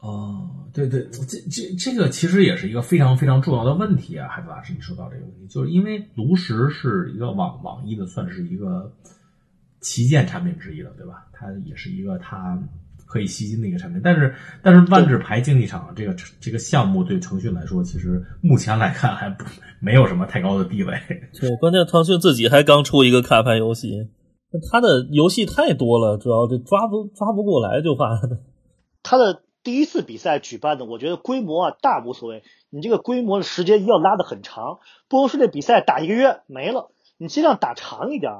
[0.04, 8.92] 哦，对对，这这这个其实也是一个非常非常重要的问题啊，海子老师，你说到这个问题，就是因为炉石是一个网网易的，算是一个
[9.80, 11.26] 旗舰产品之一了，对吧？
[11.32, 12.62] 它也是一个它。
[13.06, 19.44] 可以吸金的一个产品，但是但是万智牌竞技场这个这个项目对腾讯来说，其实目前来看还不
[19.78, 20.98] 没有什么太高的地位。
[21.38, 24.08] 对，关键腾讯自己还刚出一个卡牌游戏，
[24.68, 28.18] 它的游戏太多了，主要这抓不抓不过来就怕。
[29.04, 34.78] 它的第一次比赛举办的，我觉得规模啊大无所谓，你这个规模的时间要拉得很长，
[35.08, 38.32] 不能说这比赛打一个月没了，你尽量打长一点，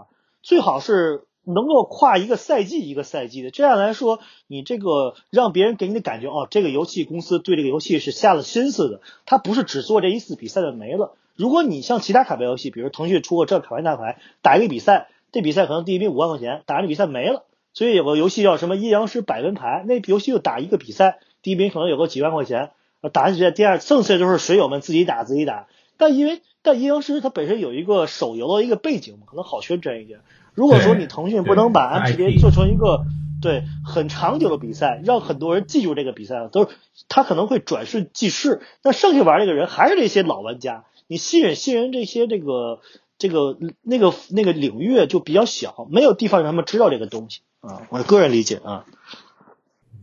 [0.43, 1.27] 最好是。
[1.47, 11.17] 能够跨一个赛季一个赛季的，这样来说，你这个让别人给你的感觉哦，这个游戏公司对这个游戏是下了心思的，他不是只做这一次比赛的没了。
[11.37, 17.45] 如果你像其他卡牌游戏，比如腾讯出个这卡牌那牌，打一个比赛，这比赛可能第一名五万块钱，打完这比赛没了。
[17.75, 22.71] 所以有个游戏叫什么阴阳师百文牌，那游戏就打一个比赛，第一名可能有个几万块钱，
[23.13, 25.67] 打完比赛第二，剩下就是水友们自己打自己打。
[25.97, 30.21] 但因为但阴阳师它本身有一个手游的一个背景嘛，可能好宣传一点。
[30.55, 33.05] 如果说你腾讯不能把 MPA 做成一个
[33.43, 36.77] 对很长久的比赛，让很多人记住这个比赛，都是
[37.09, 38.63] 他可能会转瞬即逝。
[38.83, 42.81] 那剩下玩这个人还是这些老玩家，你吸引吸引这些这个
[43.19, 47.83] 这个那个那个领域就比较小，没有地方让他们知道这个东西啊。
[47.91, 48.85] 我个人理解啊。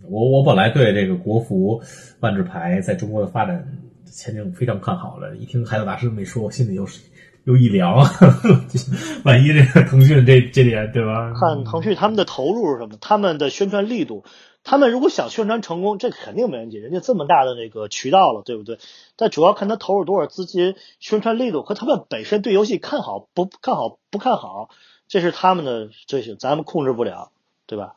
[0.10, 1.82] 我我本来对这个国服
[2.20, 7.02] 万智牌在中国的发展前景非常看好了，一听海岛大师这么一说，我心里又是。
[7.44, 7.96] 又一凉，
[9.26, 11.34] 万一这个腾讯这这点对吧？
[11.34, 12.98] 看腾讯他们的投入是什么？
[13.02, 14.24] 他们的宣传力度，
[14.64, 18.78] 他们如果想宣传成功，这肯定没问题，人家这么大的那个渠道了，对不对？
[19.16, 24.70] 但主要看他投入多少资金，宣传力度和他们本身对游戏看好不看好不看好，
[25.08, 27.32] 这是他们的这些，咱们控制不了，
[27.72, 27.94] 对吧？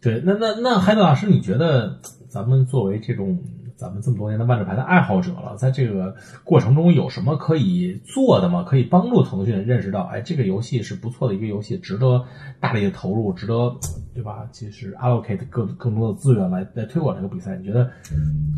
[0.00, 3.42] 对，那那那海德老师，你觉得咱们作为这种？
[3.76, 6.14] 咱们这么多年的万智牌的爱好者了，在这个
[6.44, 8.62] 过程中有什么可以做的吗？
[8.62, 12.24] 可以帮助腾讯认识到，哎，这个游戏是不错的一个游戏，值得
[12.60, 13.74] 大力的投入，值得，
[14.14, 14.46] 对吧？
[14.52, 17.56] 其实 allocate 更更多的资源来来推广这个比赛。
[17.56, 17.90] 你觉得，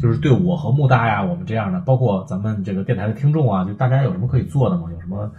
[0.00, 4.90] 就是对我和穆大呀，我们这样的，包括咱们这个电台的听众啊，就大家有什么可以做的吗？
[4.92, 5.32] 有什么？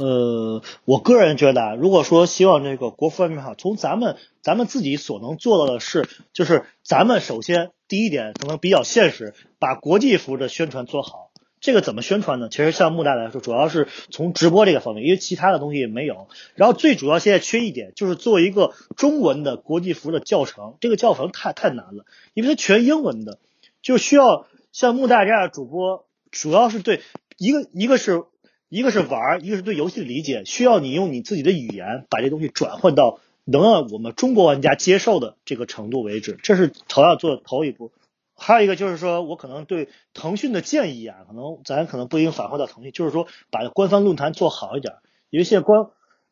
[0.00, 11.30] 呃，我个人觉得，如果说希望这个国服万智牌，从咱们咱们自己所能做到的是，就是咱们首先第一点可能比较现实，把国际服的宣传做好。
[11.60, 12.48] 这个怎么宣传呢？
[12.48, 16.28] 其实像木大来说，主要是从直播这个方面，因为其他的东西也没有。
[16.54, 20.76] 然后最主要现在缺一点，就是做一个中文的国际服的教程。
[20.80, 23.38] 这个教程太太难了，因为它全英文的，
[23.82, 27.02] 就需要像木大这样的主播，主要是对
[27.36, 28.24] 一个一个是。
[28.70, 37.90] 一个是玩儿，一个是对游戏的理解，需要你用你自己的语言把这东西转换到能让我们中国玩家接受的这个程度为止，这是头要做的头一步。
[38.36, 44.94] 还有一个就是说，我可能对腾讯的建议啊，可能咱可能不一定反馈到腾讯，就是说把官方论坛做好一点，
[45.30, 45.88] 因为现在官，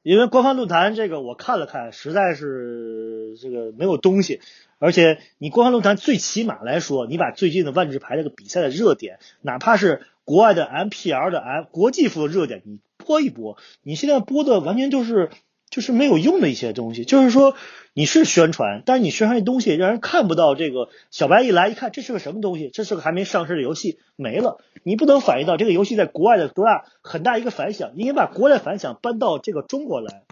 [0.08, 4.40] 因为官方论坛这个我看了看，实在是这个没有东西，
[4.78, 10.00] 而且你官方论坛最起码来说，你把最近的万智牌这个比赛的热点，哪怕是。
[10.24, 15.30] 国外的 MPL 的 M 国际服的热点，你播一播，你现在播的完全就是
[15.70, 17.04] 就是没有用的一些东西。
[17.04, 17.54] 就是说
[17.94, 20.54] 你是宣传，但是你宣传的东西让人看不到。
[20.54, 22.70] 这个小白一来一看，这是个什么东西？
[22.72, 24.58] 这是个还没上市的游戏，没了。
[24.82, 30.24] 你不能反映到这个游戏在国外的多大很大一个反响，应该把国外反响搬到这个中国来。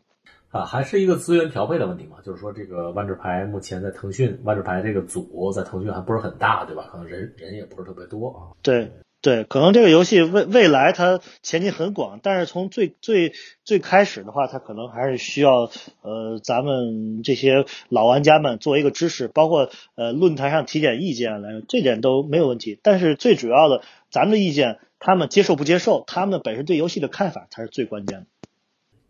[0.51, 2.17] 啊，还是一个资源调配的问题嘛？
[2.25, 6.89] 就是说这个万智牌目前在腾讯万智牌这个组在腾讯还不是很大，对吧？
[6.91, 8.57] 可能人人也不是特别多啊。
[8.63, 8.91] 对。
[9.27, 13.33] 对，可能这个游戏未未来它前景很广，但是从最最
[13.65, 15.69] 最开始的话，它可能还是需要
[16.03, 22.79] 呃咱们这些老玩家们做一个支持，包括呃论坛上提点意见来，这点都没有问题。
[22.85, 23.83] 但是最主要的，
[24.13, 28.27] 咱们的意见他们接受不接受，他们本身对游戏的看法才是最关键的。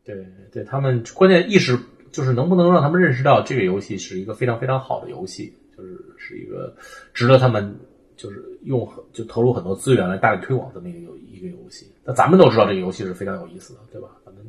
[0.03, 1.79] 对对，他们关键意识
[2.11, 6.75] 就是能不能让他们认识到这个游戏是一个非常非常好的游戏，就是是一个
[7.13, 7.79] 值得他们。
[8.17, 14.09] 就是用就投入很多资源来大力推广这么一个游一个游戏，那咱们都知道这个游戏是非常有意思的，对吧？
[14.25, 14.43] 咱们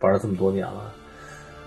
[0.00, 0.92] 玩了这么多年了，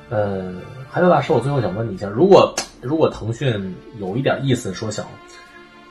[0.09, 0.53] 呃，
[0.89, 5.05] 海德大师，我最后想问你一下，如果如果腾讯有一点意思，说想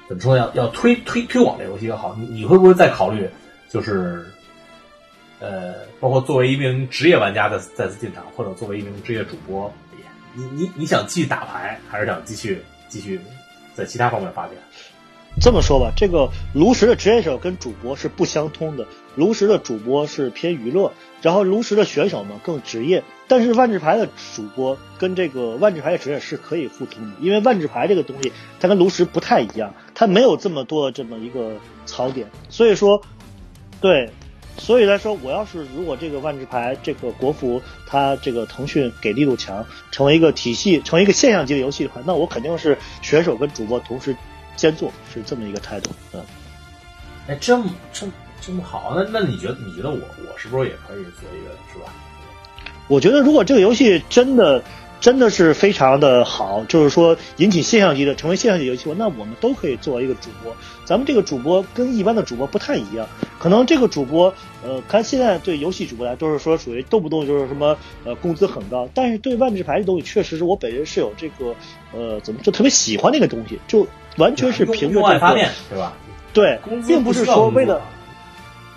[0.09, 3.29] 怎么说要要推推推广这游戏也好，你你会不会再考虑，
[3.71, 4.25] 就是
[5.41, 9.73] 呃，包括作为一名职业玩家的再次进场，或者作为一名职业主播，
[10.35, 13.19] 你你你想继续打牌，还是想继续继续
[13.75, 14.53] 在其他方面发展？
[15.41, 18.87] 这么说吧，这个炉石的职业手跟主播是不相通的。
[19.17, 23.03] 炉石的主播是偏娱乐，然后炉石的选手呢更职业。
[23.29, 28.31] 但是万智牌的主播跟这个万智牌的职业是可以互通的，因为万智牌这个东西
[28.61, 31.53] 它跟炉石不太一样，它没有这么多的这么一个
[31.87, 32.31] 槽点。
[32.51, 33.03] 所以说，
[33.81, 34.11] 对，
[34.59, 44.15] 所以来说，我要是如果这个万智牌这个国服它这个腾讯给力度强，成为一个体系，成为一个现象级的游戏的话，那我肯定是选手跟主播同时。
[44.63, 46.23] 先做是这么一个态度，嗯，
[47.27, 51.93] 哎，这么这么这么好，那那你觉得你觉得我我是不是也可以做一个，是吧？
[52.87, 54.63] 我觉得如果这个游戏真的
[55.01, 60.55] 真的是非常的好，就是说引起现象级的，成为现象级游戏，那我们都可以作为一个主播。
[60.85, 63.05] 咱们这个主播跟一般的主播不太一样，
[63.41, 64.33] 可能这个主播，
[64.63, 71.53] 呃，看现在对游戏主播来都是说属于动不动就是什么呃工资很高，但是对万智牌这东西，确实是我本人是有这个
[71.93, 73.85] 呃怎么就特别喜欢那个东西，就。
[74.17, 75.93] 完全是凭着这个，对吧？
[76.33, 77.81] 对，并不是说为了，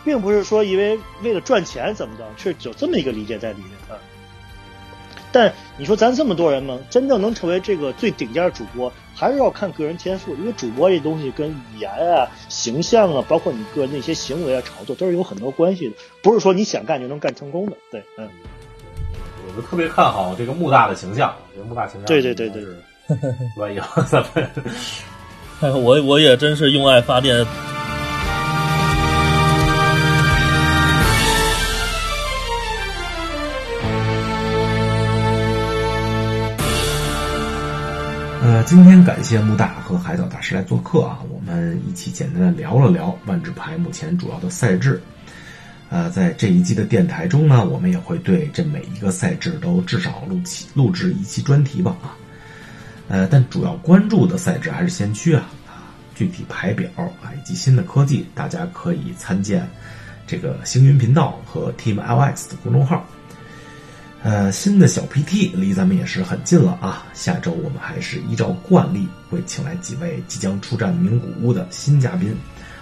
[0.03, 3.97] 并不是说因为为了赚钱怎么着，是有这么一个理解在里面啊。
[5.31, 17.75] 但你说咱这么多人嘛，真正能成为这个最顶尖的主播，还是要看个人天赋，因为主播这东西跟语言啊、形象啊，包括你个人的一些行为啊、炒作，都是有很多关系的，不是说你想干就能干成功的。
[17.91, 18.29] 对，嗯。
[19.47, 22.63] 我就特别看好这个穆大的形象，这个穆大形象，对对对对，
[23.57, 23.79] 万一
[24.09, 24.49] 咱们，
[25.73, 27.45] 我我也真是用爱发电。
[38.41, 45.01] 呃，今天感谢穆大和海岛大师来做客啊，我们一起简单的聊了聊万智牌目前主要的赛制。
[45.89, 52.13] 呃，在这一季的电台中呢，我们也会对这每一个赛制都至少录期录制一期专题吧啊。
[53.07, 59.67] 呃，但主要关注的赛制还是先驱啊啊，具体排表啊以及新的科技，大家可以参见
[60.25, 63.05] 这个星云频道和 Team LX 的公众号。
[64.23, 72.35] 呃，新的小 PT 离咱们也是很近了啊，下周我们还是依照惯例会请来几位即将出战名古屋的新嘉宾。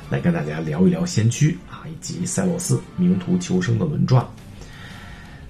[0.10, 4.26] 来跟大家聊一聊先驱啊，以及赛洛斯名图求生的轮转。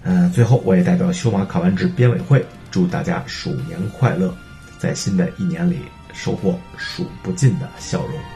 [0.03, 4.33] 嗯，最后我也代表修马卡完制编委会，祝大家鼠年快乐，
[4.83, 5.79] 在新的一年里
[6.11, 8.32] 收获数不尽的笑容。